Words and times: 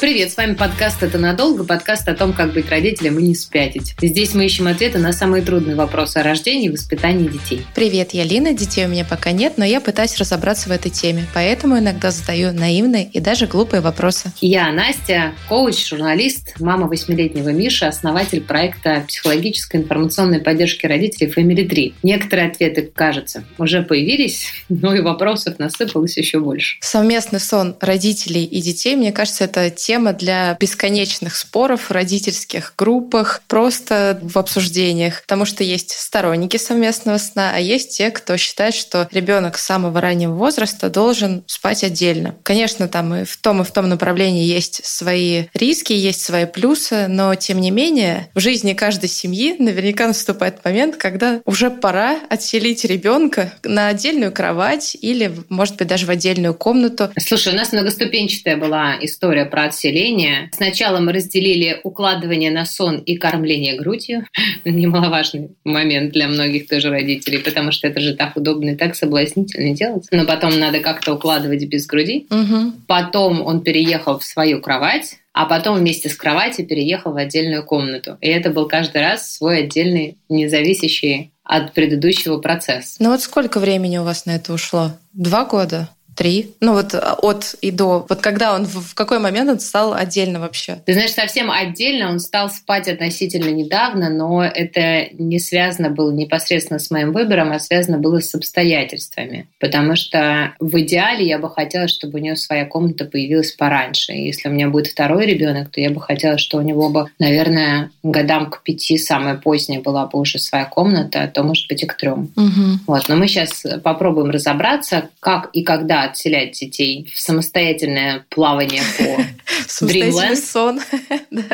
Привет, 0.00 0.32
с 0.32 0.36
вами 0.36 0.54
подкаст 0.54 1.02
«Это 1.02 1.18
надолго», 1.18 1.62
подкаст 1.64 2.08
о 2.08 2.14
том, 2.14 2.32
как 2.32 2.52
быть 2.52 2.68
родителем 2.68 3.18
и 3.20 3.22
не 3.22 3.34
спятить. 3.34 3.94
Здесь 4.02 4.34
мы 4.34 4.44
ищем 4.44 4.66
ответы 4.66 4.98
на 4.98 5.12
самые 5.12 5.42
трудные 5.42 5.76
вопросы 5.76 6.18
о 6.18 6.22
рождении 6.24 6.66
и 6.66 6.70
воспитании 6.70 7.28
детей. 7.28 7.64
Привет, 7.74 8.12
я 8.12 8.24
Лина, 8.24 8.52
детей 8.52 8.84
у 8.84 8.88
меня 8.88 9.04
пока 9.04 9.30
нет, 9.30 9.54
но 9.56 9.64
я 9.64 9.80
пытаюсь 9.80 10.18
разобраться 10.18 10.68
в 10.68 10.72
этой 10.72 10.90
теме, 10.90 11.26
поэтому 11.32 11.78
иногда 11.78 12.10
задаю 12.10 12.52
наивные 12.52 13.04
и 13.04 13.20
даже 13.20 13.46
глупые 13.46 13.80
вопросы. 13.80 14.32
Я 14.40 14.72
Настя, 14.72 15.32
коуч, 15.48 15.88
журналист, 15.88 16.54
мама 16.58 16.88
восьмилетнего 16.88 17.50
Миши, 17.50 17.86
основатель 17.86 18.42
проекта 18.42 19.04
психологической 19.06 19.80
информационной 19.80 20.40
поддержки 20.40 20.86
родителей 20.86 21.32
Family 21.34 21.66
3. 21.66 21.94
Некоторые 22.02 22.48
ответы, 22.48 22.90
кажется, 22.94 23.44
уже 23.58 23.82
появились, 23.82 24.48
но 24.68 24.92
и 24.92 25.00
вопросов 25.00 25.58
насыпалось 25.60 26.16
еще 26.16 26.40
больше. 26.40 26.78
Совместный 26.80 27.40
сон 27.40 27.76
родителей 27.80 28.44
и 28.44 28.60
детей, 28.60 28.96
мне 28.96 29.12
кажется, 29.12 29.44
это 29.44 29.70
тема, 29.70 29.93
тема 29.94 30.12
для 30.12 30.56
бесконечных 30.58 31.36
споров 31.36 31.82
в 31.82 31.90
родительских 31.92 32.74
группах, 32.76 33.42
просто 33.46 34.18
в 34.22 34.36
обсуждениях, 34.36 35.22
потому 35.22 35.44
что 35.44 35.62
есть 35.62 35.92
сторонники 35.92 36.56
совместного 36.56 37.18
сна, 37.18 37.52
а 37.54 37.60
есть 37.60 37.96
те, 37.96 38.10
кто 38.10 38.36
считает, 38.36 38.74
что 38.74 39.08
ребенок 39.12 39.56
с 39.56 39.64
самого 39.64 40.00
раннего 40.00 40.32
возраста 40.32 40.90
должен 40.90 41.44
спать 41.46 41.84
отдельно. 41.84 42.34
Конечно, 42.42 42.88
там 42.88 43.14
и 43.14 43.24
в 43.24 43.36
том 43.36 43.62
и 43.62 43.64
в 43.64 43.70
том 43.70 43.88
направлении 43.88 44.44
есть 44.44 44.84
свои 44.84 45.44
риски, 45.54 45.92
есть 45.92 46.24
свои 46.24 46.46
плюсы, 46.46 47.06
но 47.06 47.32
тем 47.36 47.60
не 47.60 47.70
менее 47.70 48.28
в 48.34 48.40
жизни 48.40 48.72
каждой 48.72 49.08
семьи 49.08 49.54
наверняка 49.60 50.08
наступает 50.08 50.64
момент, 50.64 50.96
когда 50.96 51.40
уже 51.44 51.70
пора 51.70 52.18
отселить 52.28 52.84
ребенка 52.84 53.52
на 53.62 53.86
отдельную 53.86 54.32
кровать 54.32 54.96
или, 55.00 55.32
может 55.50 55.76
быть, 55.76 55.86
даже 55.86 56.06
в 56.06 56.10
отдельную 56.10 56.54
комнату. 56.54 57.10
Слушай, 57.16 57.52
у 57.52 57.56
нас 57.56 57.70
многоступенчатая 57.72 58.56
была 58.56 58.96
история 59.00 59.44
про 59.44 59.66
населения. 59.74 60.50
Сначала 60.52 61.00
мы 61.00 61.12
разделили 61.12 61.80
укладывание 61.82 62.50
на 62.50 62.64
сон 62.64 62.98
и 62.98 63.16
кормление 63.16 63.76
грудью. 63.76 64.26
Немаловажный 64.64 65.50
момент 65.64 66.12
для 66.12 66.28
многих 66.28 66.68
тоже 66.68 66.90
родителей, 66.90 67.38
потому 67.38 67.72
что 67.72 67.88
это 67.88 68.00
же 68.00 68.14
так 68.14 68.36
удобно 68.36 68.70
и 68.70 68.76
так 68.76 68.96
соблазнительно 68.96 69.74
делать. 69.74 70.06
Но 70.10 70.24
потом 70.24 70.58
надо 70.58 70.80
как-то 70.80 71.14
укладывать 71.14 71.64
без 71.64 71.86
груди. 71.86 72.26
Угу. 72.30 72.72
Потом 72.86 73.42
он 73.44 73.62
переехал 73.62 74.18
в 74.18 74.24
свою 74.24 74.60
кровать, 74.60 75.16
а 75.32 75.46
потом 75.46 75.78
вместе 75.78 76.08
с 76.08 76.14
кроватью 76.14 76.66
переехал 76.66 77.12
в 77.12 77.16
отдельную 77.16 77.64
комнату. 77.64 78.16
И 78.20 78.28
это 78.28 78.50
был 78.50 78.68
каждый 78.68 79.02
раз 79.02 79.34
свой 79.34 79.64
отдельный, 79.64 80.16
независящий 80.28 81.32
от 81.42 81.74
предыдущего 81.74 82.38
процесс. 82.38 82.96
Ну 83.00 83.10
вот 83.10 83.20
сколько 83.20 83.60
времени 83.60 83.98
у 83.98 84.04
вас 84.04 84.26
на 84.26 84.36
это 84.36 84.52
ушло? 84.52 84.92
Два 85.12 85.44
года? 85.44 85.88
Три. 86.16 86.54
Ну 86.60 86.72
вот 86.74 86.94
а, 86.94 87.14
от 87.14 87.54
и 87.60 87.70
до. 87.70 88.06
Вот 88.08 88.20
когда 88.20 88.54
он, 88.54 88.66
в 88.66 88.94
какой 88.94 89.18
момент 89.18 89.50
он 89.50 89.60
стал 89.60 89.94
отдельно 89.94 90.40
вообще? 90.40 90.78
Ты 90.86 90.92
знаешь, 90.92 91.12
совсем 91.12 91.50
отдельно 91.50 92.10
он 92.10 92.20
стал 92.20 92.50
спать 92.50 92.88
относительно 92.88 93.48
недавно, 93.48 94.10
но 94.10 94.44
это 94.44 95.08
не 95.12 95.38
связано 95.38 95.90
было 95.90 96.12
непосредственно 96.12 96.78
с 96.78 96.90
моим 96.90 97.12
выбором, 97.12 97.52
а 97.52 97.58
связано 97.58 97.98
было 97.98 98.20
с 98.20 98.34
обстоятельствами. 98.34 99.48
Потому 99.58 99.96
что 99.96 100.54
в 100.60 100.80
идеале 100.80 101.26
я 101.26 101.38
бы 101.38 101.50
хотела, 101.50 101.88
чтобы 101.88 102.18
у 102.18 102.22
него 102.22 102.36
своя 102.36 102.64
комната 102.64 103.04
появилась 103.04 103.52
пораньше. 103.52 104.12
И 104.12 104.26
если 104.26 104.48
у 104.48 104.52
меня 104.52 104.68
будет 104.68 104.88
второй 104.88 105.26
ребенок, 105.26 105.70
то 105.70 105.80
я 105.80 105.90
бы 105.90 106.00
хотела, 106.00 106.38
что 106.38 106.58
у 106.58 106.62
него 106.62 106.90
бы, 106.90 107.06
наверное, 107.18 107.90
годам 108.02 108.50
к 108.50 108.62
пяти, 108.62 108.98
самое 108.98 109.36
позднее, 109.36 109.80
была 109.80 110.06
бы 110.06 110.18
уже 110.18 110.38
своя 110.38 110.64
комната, 110.64 111.22
а 111.22 111.28
то, 111.28 111.42
может 111.42 111.68
быть, 111.68 111.82
и 111.82 111.86
к 111.86 111.96
трем. 111.96 112.32
Угу. 112.36 112.78
Вот. 112.86 113.08
Но 113.08 113.16
мы 113.16 113.26
сейчас 113.26 113.64
попробуем 113.82 114.30
разобраться, 114.30 115.08
как 115.20 115.50
и 115.52 115.62
когда 115.62 116.03
отселять 116.06 116.58
детей 116.58 117.10
в 117.14 117.20
самостоятельное 117.20 118.26
плавание 118.30 118.82
по 118.98 119.04
Dreamland. 119.84 120.36
сон. 120.36 120.80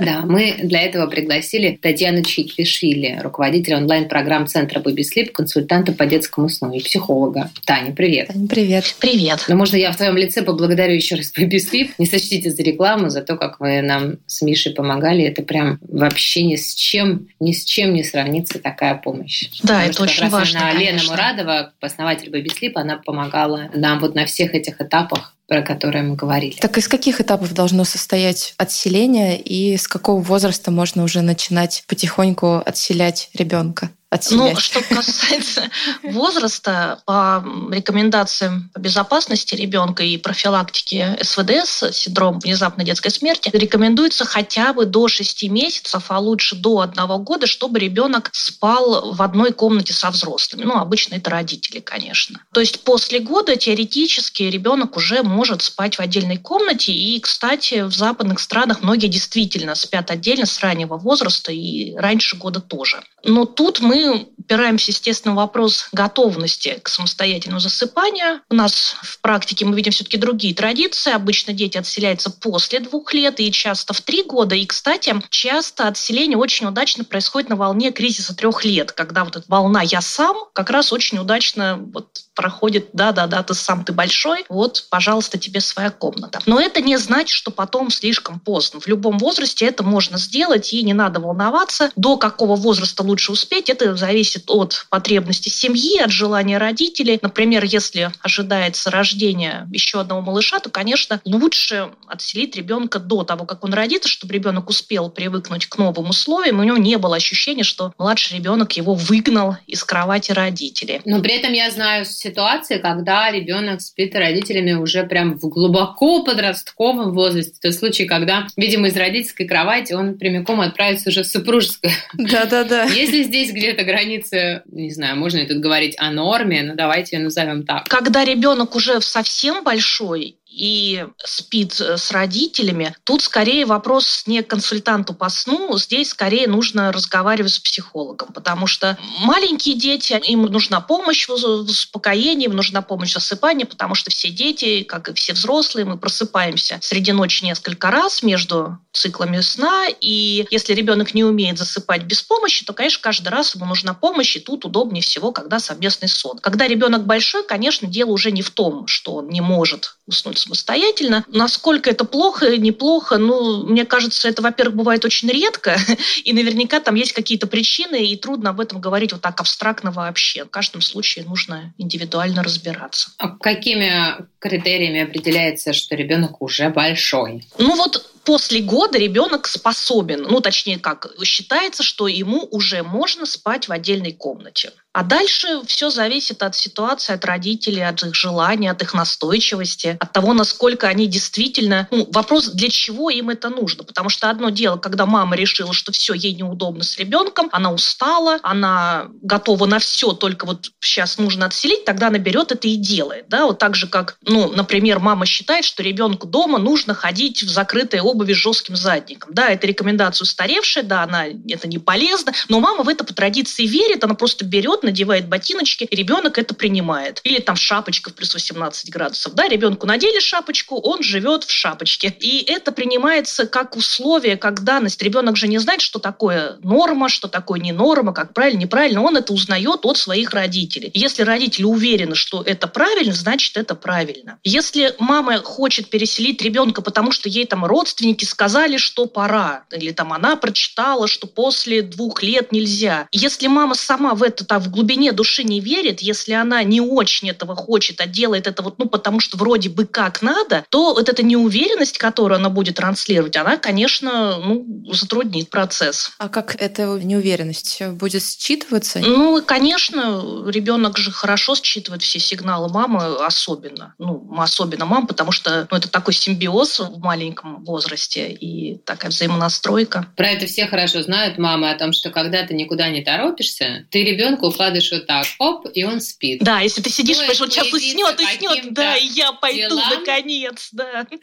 Да, 0.01 0.23
мы 0.25 0.57
для 0.63 0.83
этого 0.83 1.07
пригласили 1.07 1.79
Татьяну 1.81 2.23
Чиквишвили, 2.23 3.21
руководителя 3.23 3.77
онлайн-программ 3.77 4.47
Центра 4.47 4.81
Baby 4.81 5.03
Sleep, 5.03 5.31
консультанта 5.31 5.93
по 5.93 6.07
детскому 6.07 6.49
сну 6.49 6.73
и 6.73 6.81
психолога. 6.81 7.51
Таня, 7.65 7.93
привет. 7.93 8.29
Таня, 8.29 8.49
привет. 8.49 8.97
Привет. 8.99 9.45
Ну, 9.49 9.57
можно 9.57 9.77
я 9.77 9.93
в 9.93 9.97
твоем 9.97 10.17
лице 10.17 10.43
поблагодарю 10.43 10.95
еще 10.95 11.15
раз 11.15 11.33
Baby 11.37 11.59
Sleep. 11.59 11.91
Не 11.99 12.07
сочтите 12.07 12.51
за 12.51 12.63
рекламу, 12.63 13.11
за 13.11 13.23
то, 13.23 13.37
как 13.37 13.61
вы 13.61 13.81
нам 13.83 14.17
с 14.27 14.43
Мишей 14.43 14.73
помогали. 14.73 15.25
Это 15.25 15.43
прям 15.43 15.79
вообще 15.83 16.43
ни 16.43 16.57
с 16.57 16.75
чем, 16.75 17.29
ни 17.39 17.53
с 17.53 17.65
чем 17.65 17.95
не 17.95 18.03
сравнится 18.03 18.59
такая 18.59 18.97
помощь. 18.97 19.49
Да, 19.63 19.85
Потому 19.85 19.91
это 19.91 20.03
очень 20.03 20.29
важно, 20.29 20.73
Лена 20.77 21.03
Мурадова, 21.09 21.73
основатель 21.81 22.31
Baby 22.31 22.49
Sleep, 22.49 22.73
она 22.75 22.97
помогала 22.97 23.71
нам 23.75 24.01
вот 24.01 24.15
на 24.15 24.27
все 24.27 24.41
всех 24.41 24.55
этих 24.55 24.81
этапах, 24.81 25.37
про 25.51 25.63
которые 25.63 26.05
мы 26.05 26.15
говорили. 26.15 26.55
Так 26.61 26.79
из 26.79 26.87
каких 26.87 27.21
этапов 27.21 27.53
должно 27.53 27.83
состоять 27.83 28.55
отселение 28.57 29.37
и 29.37 29.77
с 29.77 29.89
какого 29.89 30.21
возраста 30.21 30.71
можно 30.71 31.03
уже 31.03 31.23
начинать 31.23 31.83
потихоньку 31.89 32.63
отселять 32.65 33.31
ребенка? 33.35 33.91
Ну, 34.33 34.57
что 34.57 34.83
касается 34.83 35.71
возраста, 36.03 37.01
по 37.05 37.45
рекомендациям 37.71 38.69
по 38.75 38.81
безопасности 38.81 39.55
ребенка 39.55 40.03
и 40.03 40.17
профилактики 40.17 41.17
СВДС, 41.23 41.85
синдром 41.93 42.41
внезапной 42.41 42.85
детской 42.85 43.11
смерти, 43.11 43.51
рекомендуется 43.53 44.25
хотя 44.25 44.73
бы 44.73 44.85
до 44.85 45.07
6 45.07 45.45
месяцев, 45.51 46.07
а 46.09 46.19
лучше 46.19 46.57
до 46.57 46.81
1 46.81 47.23
года, 47.23 47.47
чтобы 47.47 47.79
ребенок 47.79 48.31
спал 48.33 49.13
в 49.13 49.23
одной 49.23 49.53
комнате 49.53 49.93
со 49.93 50.11
взрослыми. 50.11 50.65
Ну, 50.65 50.77
обычно 50.77 51.15
это 51.15 51.31
родители, 51.31 51.79
конечно. 51.79 52.41
То 52.53 52.59
есть 52.59 52.81
после 52.81 53.21
года 53.21 53.55
теоретически 53.55 54.43
ребенок 54.43 54.97
уже 54.97 55.23
может 55.23 55.63
спать 55.63 55.97
в 55.97 56.01
отдельной 56.01 56.37
комнате. 56.37 56.93
И, 56.93 57.21
кстати, 57.21 57.83
в 57.83 57.95
западных 57.95 58.41
странах 58.41 58.83
многие 58.83 59.07
действительно 59.07 59.77
спят 59.77 60.11
отдельно 60.11 60.47
с 60.47 60.59
раннего 60.59 60.97
возраста 60.97 61.53
и 61.53 61.95
раньше 61.95 62.37
года 62.37 62.61
тоже. 62.61 63.05
Но 63.23 63.45
тут 63.45 63.81
мы 63.81 64.00
упираемся, 64.09 64.91
естественно, 64.91 65.35
в 65.35 65.37
вопрос 65.37 65.89
готовности 65.93 66.81
к 66.83 66.89
самостоятельному 66.89 67.61
засыпанию. 67.61 68.41
У 68.51 68.55
нас 68.55 68.97
в 69.03 69.21
практике 69.21 69.65
мы 69.65 69.77
видим 69.77 69.93
все-таки 69.93 70.17
другие 70.17 70.55
традиции. 70.55 71.13
Обычно 71.13 71.53
дети 71.53 71.79
отселяются 71.79 72.31
после 72.31 72.81
двух 72.81 73.15
лет 73.15 73.39
и 73.41 73.53
часто 73.53 73.95
в 73.95 74.01
три 74.01 74.23
года. 74.23 74.55
И, 74.55 74.67
кстати, 74.67 75.15
часто 75.31 75.87
отселение 75.89 76.37
очень 76.37 76.67
удачно 76.67 77.05
происходит 77.05 77.49
на 77.49 77.57
волне 77.57 77.93
кризиса 77.93 78.35
трех 78.35 78.65
лет, 78.65 78.93
когда 78.93 79.25
вот 79.25 79.37
эта 79.37 79.45
волна 79.49 79.83
«я 79.83 80.01
сам» 80.01 80.37
как 80.53 80.71
раз 80.71 80.93
очень 80.93 81.19
удачно 81.19 81.79
вот 81.93 82.19
проходит, 82.41 82.89
да-да-да, 82.95 83.43
ты 83.43 83.53
сам, 83.53 83.85
ты 83.85 83.93
большой, 83.93 84.47
вот, 84.49 84.87
пожалуйста, 84.89 85.37
тебе 85.37 85.61
своя 85.61 85.91
комната. 85.91 86.41
Но 86.47 86.59
это 86.59 86.81
не 86.81 86.97
значит, 86.97 87.29
что 87.29 87.51
потом 87.51 87.91
слишком 87.91 88.41
поздно. 88.41 88.81
В 88.81 88.87
любом 88.87 89.19
возрасте 89.19 89.67
это 89.67 89.83
можно 89.83 90.17
сделать, 90.17 90.73
и 90.73 90.83
не 90.83 90.95
надо 90.95 91.21
волноваться. 91.21 91.91
До 91.97 92.17
какого 92.17 92.57
возраста 92.57 93.03
лучше 93.03 93.33
успеть, 93.33 93.69
это 93.69 93.95
зависит 93.95 94.45
от 94.47 94.87
потребностей 94.89 95.51
семьи, 95.51 96.01
от 96.01 96.11
желания 96.11 96.57
родителей. 96.57 97.19
Например, 97.21 97.63
если 97.63 98.11
ожидается 98.23 98.91
рождение 98.91 99.69
еще 99.71 100.01
одного 100.01 100.23
малыша, 100.23 100.61
то, 100.61 100.71
конечно, 100.71 101.21
лучше 101.27 101.91
отселить 102.07 102.57
ребенка 102.57 103.01
до 103.01 103.23
того, 103.23 103.45
как 103.45 103.65
он 103.65 103.75
родится, 103.75 104.09
чтобы 104.09 104.33
ребенок 104.33 104.71
успел 104.71 105.11
привыкнуть 105.11 105.67
к 105.67 105.77
новым 105.77 106.09
условиям, 106.09 106.57
и 106.57 106.61
у 106.61 106.65
него 106.65 106.79
не 106.79 106.97
было 106.97 107.17
ощущения, 107.17 107.65
что 107.65 107.93
младший 107.99 108.39
ребенок 108.39 108.73
его 108.73 108.95
выгнал 108.95 109.59
из 109.67 109.85
кровати 109.85 110.33
родителей. 110.33 111.03
Но 111.05 111.21
при 111.21 111.35
этом 111.35 111.53
я 111.53 111.71
знаю 111.71 112.07
ситуации, 112.31 112.79
когда 112.79 113.31
ребенок 113.31 113.81
спит 113.81 114.15
родителями 114.15 114.73
уже 114.73 115.05
прям 115.05 115.39
в 115.39 115.49
глубоко 115.49 116.23
подростковом 116.25 117.13
возрасте. 117.13 117.55
То 117.61 117.69
есть 117.69 117.81
случай, 117.81 118.07
когда, 118.07 118.47
видимо, 118.57 118.89
из 118.89 118.97
родительской 118.97 119.47
кровати 119.47 119.93
он 119.93 120.19
прямиком 120.19 120.61
отправится 120.61 121.11
уже 121.11 121.23
в 121.23 121.27
супружеское. 121.27 121.93
Да-да-да. 122.15 122.85
Если 122.95 123.23
здесь 123.23 123.53
где-то 123.53 123.85
границы, 123.85 124.63
не 124.67 124.91
знаю, 124.91 125.17
можно 125.17 125.39
ли 125.39 125.47
тут 125.47 125.59
говорить 125.59 125.95
о 125.99 126.11
норме, 126.11 126.63
но 126.63 126.75
давайте 126.75 127.17
ее 127.17 127.23
назовем 127.23 127.65
так. 127.65 127.89
Когда 127.89 128.25
ребенок 128.25 128.75
уже 128.77 129.01
совсем 129.01 129.65
большой, 129.65 130.37
и 130.51 131.07
спит 131.25 131.81
с 131.81 132.11
родителями, 132.11 132.95
тут 133.05 133.23
скорее 133.23 133.67
вопрос 133.67 134.25
не 134.27 134.43
консультанту 134.43 135.15
по 135.15 135.29
сну, 135.29 135.79
здесь 135.79 136.11
скорее 136.11 136.49
нужно 136.49 136.93
разговаривать 136.93 137.55
с 137.55 137.59
психологом, 137.59 138.33
потому 138.33 138.67
что 138.67 138.99
маленькие 139.21 139.77
дети, 139.77 140.21
им 140.27 140.43
нужна 140.43 140.81
помощь 140.81 141.29
в 141.29 141.33
успокоении, 141.33 142.47
им 142.47 142.57
нужна 142.57 142.83
помощь 142.83 143.11
в 143.11 143.15
засыпании, 143.15 143.65
потому 143.65 143.95
что 143.95 144.11
все 144.11 144.31
дети, 144.31 144.83
как 144.83 145.09
и 145.09 145.15
все 145.15 145.33
взрослые, 145.33 145.85
мы 145.85 145.97
просыпаемся 145.97 146.79
среди 146.83 147.13
ночи 147.13 147.45
несколько 147.45 147.91
раз 147.91 148.23
между 148.23 148.79
циклами 148.93 149.41
сна, 149.41 149.87
и 150.01 150.47
если 150.51 150.75
ребенок 150.75 151.15
не 151.15 151.23
умеет 151.23 151.59
засыпать 151.59 152.03
без 152.03 152.23
помощи, 152.23 152.65
то, 152.65 152.73
конечно, 152.73 153.03
каждый 153.03 153.29
раз 153.29 153.55
ему 153.55 153.67
нужна 153.67 153.95
помощь, 153.95 154.37
и 154.37 154.41
тут 154.41 154.65
удобнее 154.65 155.03
всего, 155.03 155.31
когда 155.31 155.61
совместный 155.61 156.09
сон. 156.09 156.39
Когда 156.39 156.67
ребенок 156.67 157.07
большой, 157.07 157.47
конечно, 157.47 157.87
дело 157.87 158.11
уже 158.11 158.33
не 158.33 158.43
в 158.43 158.51
том, 158.51 158.89
что 158.89 159.15
он 159.15 159.29
не 159.29 159.41
может 159.41 159.97
уснуть 160.07 160.40
самостоятельно. 160.41 161.25
Насколько 161.29 161.91
это 161.91 162.05
плохо, 162.05 162.57
неплохо, 162.57 163.19
ну, 163.19 163.67
мне 163.67 163.85
кажется, 163.85 164.29
это, 164.29 164.43
во-первых, 164.43 164.77
бывает 164.77 165.05
очень 165.05 165.29
редко, 165.29 165.77
и 166.25 166.33
наверняка 166.33 166.81
там 166.81 166.95
есть 166.95 167.13
какие-то 167.13 167.47
причины, 167.47 168.05
и 168.05 168.17
трудно 168.17 168.51
об 168.51 168.61
этом 168.61 168.81
говорить 168.81 169.13
вот 169.13 169.23
так 169.23 169.41
абстрактно 169.41 169.91
вообще. 169.91 170.45
В 170.45 170.51
каждом 170.51 170.81
случае 170.81 171.25
нужно 171.25 171.73
индивидуально 171.79 172.43
разбираться. 172.43 173.11
А 173.19 173.29
какими 173.29 174.17
критериями 174.39 175.03
определяется, 175.03 175.73
что 175.73 175.95
ребенок 175.95 176.41
уже 176.43 176.71
большой? 176.71 177.47
Ну 177.59 177.77
вот 177.77 178.11
после 178.31 178.61
года 178.61 178.97
ребенок 178.97 179.49
способен, 179.49 180.23
ну 180.23 180.41
точнее 180.41 180.79
как, 180.79 181.09
считается, 181.25 181.83
что 181.83 182.07
ему 182.07 182.47
уже 182.53 182.85
можно 182.85 183.27
спать 183.27 183.67
в 183.67 183.73
отдельной 183.73 184.13
комнате. 184.13 184.71
А 184.93 185.05
дальше 185.05 185.61
все 185.67 185.89
зависит 185.89 186.43
от 186.43 186.57
ситуации, 186.57 187.13
от 187.13 187.25
родителей, 187.25 187.87
от 187.87 188.03
их 188.03 188.15
желаний, 188.15 188.67
от 188.67 188.83
их 188.83 188.93
настойчивости, 188.93 189.97
от 190.01 190.13
того, 190.13 190.35
насколько 190.35 190.89
они 190.89 191.07
действительно... 191.07 191.87
Ну, 191.93 192.09
вопрос, 192.11 192.49
для 192.49 192.69
чего 192.69 193.09
им 193.09 193.31
это 193.31 193.51
нужно. 193.51 193.85
Потому 193.85 194.09
что 194.09 194.31
одно 194.31 194.51
дело, 194.51 194.79
когда 194.79 195.07
мама 195.07 195.37
решила, 195.37 195.73
что 195.73 195.93
все, 195.93 196.13
ей 196.15 196.35
неудобно 196.35 196.83
с 196.83 196.99
ребенком, 196.99 197.49
она 197.53 197.73
устала, 197.73 198.41
она 198.43 199.07
готова 199.23 199.67
на 199.67 199.79
все, 199.79 200.13
только 200.13 200.45
вот 200.45 200.73
сейчас 200.81 201.19
нужно 201.19 201.47
отселить, 201.47 201.85
тогда 201.85 202.09
она 202.09 202.19
берет 202.19 202.51
это 202.51 202.67
и 202.67 202.75
делает. 202.75 203.29
Да? 203.29 203.47
Вот 203.47 203.61
так 203.61 203.77
же, 203.77 203.87
как, 203.87 204.17
ну, 204.23 204.51
например, 204.51 204.99
мама 204.99 205.25
считает, 205.25 205.65
что 205.65 205.85
ребенку 205.85 206.27
дома 206.27 206.59
нужно 206.59 206.95
ходить 206.95 207.45
в 207.45 207.49
закрытой 207.49 208.01
обуви 208.21 208.35
с 208.35 208.37
жестким 208.37 208.77
задником. 208.77 209.33
Да, 209.33 209.49
это 209.49 209.67
рекомендация 209.67 210.25
устаревшая, 210.25 210.85
да, 210.85 211.03
она, 211.03 211.27
это 211.27 211.67
не 211.67 211.79
полезно, 211.79 212.33
но 212.49 212.61
мама 212.61 212.85
в 212.85 212.89
это 212.89 213.03
по 213.03 213.15
традиции 213.15 213.67
верит, 213.67 214.05
она 214.05 214.15
просто 214.15 214.45
берет 214.45 214.83
надевает 214.83 215.27
ботиночки, 215.29 215.85
и 215.85 215.97
ребенок 215.97 216.37
это 216.39 216.55
принимает. 216.55 217.21
Или 217.25 217.41
там 217.41 217.57
шапочка 217.57 218.11
в 218.11 218.15
плюс 218.15 218.35
18 218.35 218.91
градусов. 218.91 219.35
Да, 219.35 219.49
ребенку 219.49 219.87
надели 219.87 220.21
шапочку, 220.21 220.77
он 220.77 221.03
живет 221.03 221.45
в 221.45 221.51
шапочке. 221.51 222.15
И 222.21 222.45
это 222.47 222.73
принимается 222.73 223.47
как 223.47 223.77
условие, 223.77 224.37
как 224.37 224.65
данность. 224.65 225.03
Ребенок 225.03 225.37
же 225.37 225.49
не 225.49 225.59
знает, 225.59 225.81
что 225.81 225.99
такое 225.99 226.59
норма, 226.63 227.09
что 227.09 227.29
такое 227.29 227.61
не 227.61 227.73
норма, 227.73 228.13
как 228.13 228.35
правильно, 228.35 228.61
неправильно. 228.61 229.03
Он 229.03 229.17
это 229.17 229.33
узнает 229.33 229.81
от 229.85 229.97
своих 229.97 230.33
родителей. 230.33 230.91
Если 230.93 231.23
родители 231.23 231.65
уверены, 231.65 232.15
что 232.15 232.43
это 232.43 232.67
правильно, 232.69 233.15
значит 233.15 233.57
это 233.57 233.75
правильно. 233.75 234.39
Если 234.45 234.95
мама 234.99 235.39
хочет 235.39 235.89
переселить 235.89 236.43
ребенка, 236.43 236.83
потому 236.83 237.13
что 237.13 237.29
ей 237.29 237.47
там 237.47 237.65
родственники 237.65 238.00
сказали, 238.25 238.77
что 238.77 239.07
пора, 239.07 239.65
или 239.71 239.93
там 239.93 240.13
она 240.13 240.37
прочитала, 240.37 241.07
что 241.07 241.27
после 241.27 241.83
двух 241.83 242.23
лет 242.23 242.53
нельзя. 242.53 243.09
Если 243.13 243.47
мама 243.47 243.75
сама 243.75 244.15
в 244.15 244.23
это 244.23 244.45
там 244.45 244.61
в 244.61 244.71
глубине 244.71 245.13
души 245.13 245.45
не 245.45 245.61
верит, 245.61 246.01
если 246.01 246.33
она 246.33 246.63
не 246.63 246.81
очень 246.81 247.31
этого 247.31 247.55
хочет, 247.55 248.01
а 248.01 248.07
делает 248.07 248.47
это 248.47 248.63
вот, 248.63 248.79
ну, 248.79 248.89
потому 248.89 249.21
что 249.21 249.37
вроде 249.37 249.69
бы 249.69 249.87
как 249.87 250.23
надо, 250.23 250.65
то 250.71 250.95
вот 250.95 251.09
эта 251.09 251.23
неуверенность, 251.23 251.99
которую 251.99 252.37
она 252.37 252.49
будет 252.49 252.77
транслировать, 252.77 253.37
она, 253.37 253.57
конечно, 253.57 254.39
ну, 254.39 254.85
затруднит 254.93 255.51
процесс. 255.51 256.13
А 256.19 256.29
как 256.29 256.57
эта 256.61 256.83
неуверенность 256.87 257.83
будет 257.93 258.23
считываться? 258.23 259.01
Ну, 259.01 259.43
конечно, 259.45 260.45
ребенок 260.47 260.99
же 260.99 261.11
хорошо 261.11 261.55
считывает 261.55 262.03
все 262.03 262.19
сигналы 262.19 262.69
мамы, 262.69 263.17
особенно. 263.25 263.95
Ну, 263.99 264.35
особенно 264.39 264.87
мам, 264.87 265.07
потому 265.07 265.33
что 265.33 265.69
ну, 265.71 265.77
это 265.77 265.91
такой 265.91 266.15
симбиоз 266.15 266.81
в 266.81 266.99
маленьком 267.01 267.65
возрасте 267.65 267.90
и 267.97 268.79
такая 268.85 269.11
взаимонастройка. 269.11 270.07
Про 270.17 270.31
это 270.31 270.47
все 270.47 270.67
хорошо 270.67 271.03
знают 271.03 271.39
мамы, 271.39 271.71
о 271.71 271.79
том, 271.79 271.93
что 271.93 272.11
когда 272.11 272.45
ты 272.47 272.55
никуда 272.55 272.89
не 272.91 273.03
торопишься, 273.03 273.87
ты 273.91 274.05
ребенку 274.05 274.47
укладываешь 274.49 274.91
вот 274.93 275.07
так, 275.07 275.27
оп, 275.39 275.67
и 275.73 275.85
он 275.85 276.01
спит. 276.01 276.43
Да, 276.43 276.61
если 276.61 276.83
ты 276.83 276.91
сидишь, 276.91 277.17
понимаешь, 277.19 277.41
вот 277.41 277.53
сейчас 277.53 277.73
уснет, 277.73 278.21
уснет, 278.21 278.73
да, 278.73 278.97
и 278.97 279.07
я 279.07 279.33
пойду 279.33 279.77
делам. 279.77 280.01
наконец, 280.01 280.69
да. 280.73 281.07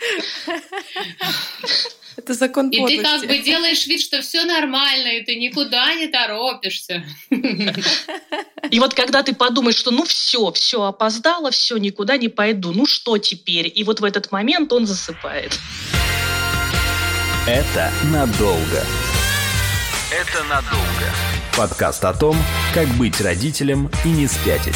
Это 2.18 2.34
закон 2.34 2.70
И 2.70 2.84
ты 2.84 3.02
как 3.02 3.28
бы 3.28 3.38
делаешь 3.38 3.86
вид, 3.86 4.02
что 4.02 4.22
все 4.22 4.44
нормально, 4.44 5.20
и 5.20 5.24
ты 5.24 5.36
никуда 5.36 5.94
не 5.94 6.08
торопишься. 6.08 7.06
И 8.72 8.80
вот 8.80 8.96
когда 8.96 9.22
ты 9.22 9.36
подумаешь, 9.36 9.78
что 9.78 9.92
ну 9.92 10.04
все, 10.04 10.52
все 10.52 10.82
опоздало, 10.82 11.52
все, 11.52 11.78
никуда 11.78 12.18
не 12.18 12.28
пойду, 12.28 12.72
ну 12.74 12.86
что 12.88 13.20
теперь? 13.20 13.72
И 13.74 13.84
вот 13.84 14.00
в 14.00 14.04
этот 14.04 14.32
момент 14.32 14.74
он 14.74 14.88
засыпает. 14.88 15.58
Это 17.48 17.90
надолго. 18.12 18.84
Это 20.12 20.44
надолго. 20.50 21.14
Подкаст 21.58 22.04
о 22.04 22.14
том, 22.14 22.36
как 22.74 22.90
быть 22.98 23.22
родителем 23.22 23.90
и 24.04 24.10
не 24.10 24.28
спятить. 24.28 24.76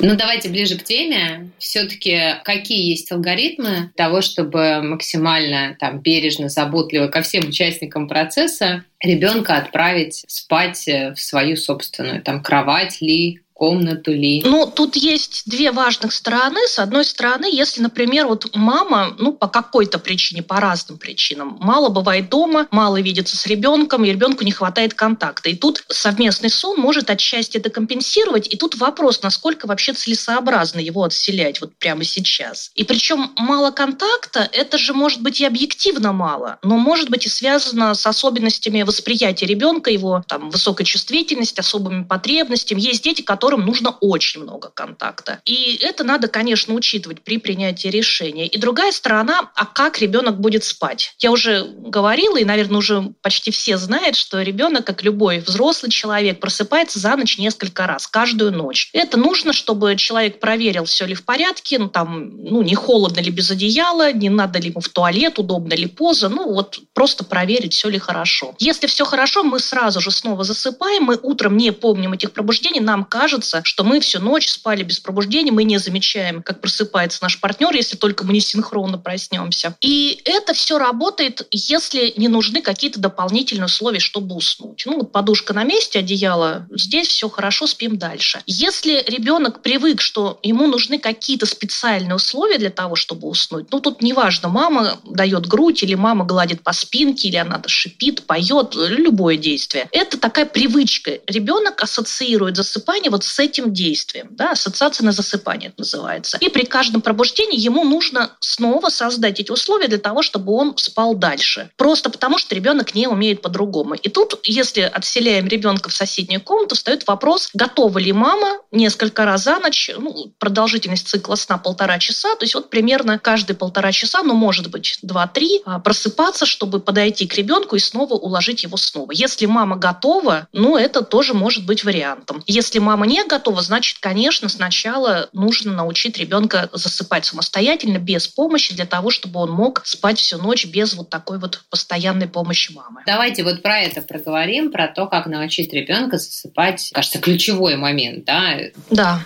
Ну, 0.00 0.16
давайте 0.16 0.48
ближе 0.48 0.78
к 0.78 0.84
теме. 0.84 1.50
Все-таки 1.58 2.36
какие 2.44 2.88
есть 2.88 3.12
алгоритмы 3.12 3.90
того, 3.94 4.22
чтобы 4.22 4.80
максимально 4.80 5.76
там 5.78 6.00
бережно, 6.00 6.48
заботливо 6.48 7.08
ко 7.08 7.20
всем 7.20 7.46
участникам 7.46 8.08
процесса 8.08 8.82
ребенка 8.98 9.58
отправить 9.58 10.24
спать 10.28 10.86
в 10.86 11.16
свою 11.16 11.56
собственную 11.56 12.22
там 12.22 12.42
кровать 12.42 13.02
ли, 13.02 13.42
комнату 13.56 14.12
ли? 14.12 14.42
Ну, 14.44 14.66
тут 14.66 14.96
есть 14.96 15.44
две 15.46 15.72
важных 15.72 16.12
стороны. 16.12 16.60
С 16.68 16.78
одной 16.78 17.04
стороны, 17.04 17.46
если, 17.50 17.80
например, 17.80 18.26
вот 18.26 18.54
мама, 18.54 19.16
ну, 19.18 19.32
по 19.32 19.48
какой-то 19.48 19.98
причине, 19.98 20.42
по 20.42 20.60
разным 20.60 20.98
причинам, 20.98 21.56
мало 21.60 21.88
бывает 21.88 22.28
дома, 22.28 22.68
мало 22.70 23.00
видится 23.00 23.36
с 23.36 23.46
ребенком, 23.46 24.04
и 24.04 24.10
ребенку 24.10 24.44
не 24.44 24.52
хватает 24.52 24.92
контакта. 24.92 25.48
И 25.48 25.56
тут 25.56 25.84
совместный 25.88 26.50
сон 26.50 26.78
может 26.78 27.08
отчасти 27.08 27.56
это 27.56 27.70
компенсировать. 27.70 28.52
И 28.52 28.58
тут 28.58 28.74
вопрос, 28.76 29.22
насколько 29.22 29.66
вообще 29.66 29.94
целесообразно 29.94 30.78
его 30.78 31.04
отселять 31.04 31.60
вот 31.62 31.74
прямо 31.76 32.04
сейчас. 32.04 32.70
И 32.74 32.84
причем 32.84 33.32
мало 33.38 33.70
контакта, 33.70 34.48
это 34.52 34.76
же 34.76 34.92
может 34.92 35.22
быть 35.22 35.40
и 35.40 35.46
объективно 35.46 36.12
мало, 36.12 36.58
но 36.62 36.76
может 36.76 37.08
быть 37.08 37.24
и 37.24 37.30
связано 37.30 37.94
с 37.94 38.06
особенностями 38.06 38.82
восприятия 38.82 39.46
ребенка, 39.46 39.90
его 39.90 40.22
там 40.28 40.50
высокой 40.50 40.84
чувствительности, 40.84 41.60
особыми 41.60 42.04
потребностями. 42.04 42.82
Есть 42.82 43.02
дети, 43.02 43.22
которые 43.22 43.45
которым 43.46 43.64
нужно 43.64 43.90
очень 44.00 44.42
много 44.42 44.70
контакта. 44.74 45.40
И 45.44 45.78
это 45.80 46.02
надо, 46.02 46.26
конечно, 46.26 46.74
учитывать 46.74 47.22
при 47.22 47.38
принятии 47.38 47.86
решения. 47.86 48.48
И 48.48 48.58
другая 48.58 48.90
сторона, 48.90 49.52
а 49.54 49.66
как 49.66 50.00
ребенок 50.00 50.40
будет 50.40 50.64
спать? 50.64 51.14
Я 51.20 51.30
уже 51.30 51.64
говорила, 51.64 52.38
и, 52.38 52.44
наверное, 52.44 52.78
уже 52.78 53.14
почти 53.22 53.52
все 53.52 53.76
знают, 53.76 54.16
что 54.16 54.42
ребенок, 54.42 54.84
как 54.84 55.04
любой 55.04 55.38
взрослый 55.38 55.92
человек, 55.92 56.40
просыпается 56.40 56.98
за 56.98 57.14
ночь 57.14 57.38
несколько 57.38 57.86
раз, 57.86 58.08
каждую 58.08 58.50
ночь. 58.50 58.90
Это 58.92 59.16
нужно, 59.16 59.52
чтобы 59.52 59.94
человек 59.94 60.40
проверил, 60.40 60.84
все 60.84 61.06
ли 61.06 61.14
в 61.14 61.24
порядке, 61.24 61.78
ну, 61.78 61.88
там, 61.88 62.30
ну, 62.42 62.62
не 62.62 62.74
холодно 62.74 63.20
ли 63.20 63.30
без 63.30 63.48
одеяла, 63.52 64.12
не 64.12 64.28
надо 64.28 64.58
ли 64.58 64.70
ему 64.70 64.80
в 64.80 64.88
туалет, 64.88 65.38
удобно 65.38 65.74
ли 65.74 65.86
поза, 65.86 66.28
ну, 66.28 66.52
вот 66.52 66.80
просто 66.94 67.22
проверить, 67.22 67.74
все 67.74 67.88
ли 67.88 68.00
хорошо. 68.00 68.56
Если 68.58 68.88
все 68.88 69.04
хорошо, 69.04 69.44
мы 69.44 69.60
сразу 69.60 70.00
же 70.00 70.10
снова 70.10 70.42
засыпаем, 70.42 71.04
мы 71.04 71.16
утром 71.22 71.56
не 71.56 71.70
помним 71.70 72.12
этих 72.12 72.32
пробуждений, 72.32 72.80
нам 72.80 73.04
кажется, 73.04 73.35
кажется, 73.36 73.60
что 73.64 73.84
мы 73.84 74.00
всю 74.00 74.20
ночь 74.20 74.48
спали 74.48 74.82
без 74.82 75.00
пробуждения, 75.00 75.52
мы 75.52 75.64
не 75.64 75.78
замечаем, 75.78 76.42
как 76.42 76.60
просыпается 76.60 77.18
наш 77.22 77.40
партнер, 77.40 77.74
если 77.74 77.96
только 77.96 78.24
мы 78.24 78.32
не 78.32 78.40
синхронно 78.40 78.98
проснемся. 78.98 79.76
И 79.80 80.20
это 80.24 80.54
все 80.54 80.78
работает, 80.78 81.46
если 81.50 82.14
не 82.16 82.28
нужны 82.28 82.62
какие-то 82.62 82.98
дополнительные 82.98 83.66
условия, 83.66 84.00
чтобы 84.00 84.34
уснуть. 84.34 84.84
Ну, 84.86 85.04
подушка 85.04 85.52
на 85.52 85.64
месте, 85.64 85.98
одеяло 85.98 86.66
здесь, 86.70 87.08
все 87.08 87.28
хорошо, 87.28 87.66
спим 87.66 87.98
дальше. 87.98 88.42
Если 88.46 89.04
ребенок 89.06 89.62
привык, 89.62 90.00
что 90.00 90.38
ему 90.42 90.66
нужны 90.66 90.98
какие-то 90.98 91.46
специальные 91.46 92.14
условия 92.14 92.58
для 92.58 92.70
того, 92.70 92.96
чтобы 92.96 93.28
уснуть, 93.28 93.66
ну, 93.70 93.80
тут 93.80 94.02
неважно, 94.02 94.48
мама 94.48 94.98
дает 95.04 95.46
грудь, 95.46 95.82
или 95.82 95.94
мама 95.94 96.24
гладит 96.24 96.62
по 96.62 96.72
спинке, 96.72 97.28
или 97.28 97.36
она 97.36 97.60
шипит, 97.66 98.26
поет, 98.26 98.74
любое 98.74 99.36
действие. 99.36 99.88
Это 99.92 100.18
такая 100.18 100.46
привычка. 100.46 101.18
Ребенок 101.26 101.82
ассоциирует 101.82 102.56
засыпание 102.56 103.10
вот 103.10 103.24
с 103.26 103.38
этим 103.38 103.72
действием. 103.72 104.28
Да, 104.30 104.52
ассоциация 104.52 105.04
на 105.04 105.12
засыпание 105.12 105.68
это 105.68 105.80
называется. 105.80 106.38
И 106.40 106.48
при 106.48 106.64
каждом 106.64 107.02
пробуждении 107.02 107.58
ему 107.58 107.84
нужно 107.84 108.32
снова 108.40 108.88
создать 108.88 109.40
эти 109.40 109.50
условия 109.50 109.88
для 109.88 109.98
того, 109.98 110.22
чтобы 110.22 110.52
он 110.52 110.76
спал 110.76 111.14
дальше. 111.14 111.70
Просто 111.76 112.10
потому, 112.10 112.38
что 112.38 112.54
ребенок 112.54 112.94
не 112.94 113.06
умеет 113.06 113.42
по-другому. 113.42 113.94
И 113.94 114.08
тут, 114.08 114.38
если 114.42 114.80
отселяем 114.82 115.46
ребенка 115.48 115.88
в 115.88 115.94
соседнюю 115.94 116.40
комнату, 116.40 116.74
встает 116.74 117.06
вопрос, 117.06 117.50
готова 117.54 117.98
ли 117.98 118.12
мама 118.12 118.58
несколько 118.70 119.24
раз 119.24 119.44
за 119.44 119.58
ночь, 119.58 119.90
ну, 119.96 120.32
продолжительность 120.38 121.08
цикла 121.08 121.34
сна 121.34 121.58
полтора 121.58 121.98
часа, 121.98 122.34
то 122.36 122.44
есть 122.44 122.54
вот 122.54 122.70
примерно 122.70 123.18
каждые 123.18 123.56
полтора 123.56 123.92
часа, 123.92 124.22
ну, 124.22 124.34
может 124.34 124.70
быть, 124.70 124.98
два-три, 125.02 125.62
а, 125.64 125.78
просыпаться, 125.78 126.46
чтобы 126.46 126.80
подойти 126.80 127.26
к 127.26 127.34
ребенку 127.34 127.76
и 127.76 127.80
снова 127.80 128.14
уложить 128.14 128.62
его 128.62 128.76
снова. 128.76 129.12
Если 129.12 129.46
мама 129.46 129.76
готова, 129.76 130.48
ну, 130.52 130.76
это 130.76 131.02
тоже 131.02 131.34
может 131.34 131.66
быть 131.66 131.84
вариантом. 131.84 132.42
Если 132.46 132.78
мама 132.78 133.06
не 133.06 133.15
готова, 133.24 133.62
значит, 133.62 133.98
конечно, 134.00 134.48
сначала 134.48 135.28
нужно 135.32 135.72
научить 135.72 136.18
ребенка 136.18 136.68
засыпать 136.72 137.24
самостоятельно, 137.24 137.98
без 137.98 138.28
помощи, 138.28 138.74
для 138.74 138.86
того, 138.86 139.10
чтобы 139.10 139.40
он 139.40 139.50
мог 139.50 139.82
спать 139.84 140.18
всю 140.18 140.38
ночь 140.38 140.66
без 140.66 140.94
вот 140.94 141.10
такой 141.10 141.38
вот 141.38 141.62
постоянной 141.70 142.28
помощи 142.28 142.72
мамы. 142.72 143.02
Давайте 143.06 143.44
вот 143.44 143.62
про 143.62 143.80
это 143.80 144.02
проговорим, 144.02 144.70
про 144.70 144.88
то, 144.88 145.06
как 145.06 145.26
научить 145.26 145.72
ребенка 145.72 146.18
засыпать. 146.18 146.90
Кажется, 146.92 147.18
ключевой 147.18 147.76
момент, 147.76 148.24
да? 148.24 148.58
Да. 148.90 149.20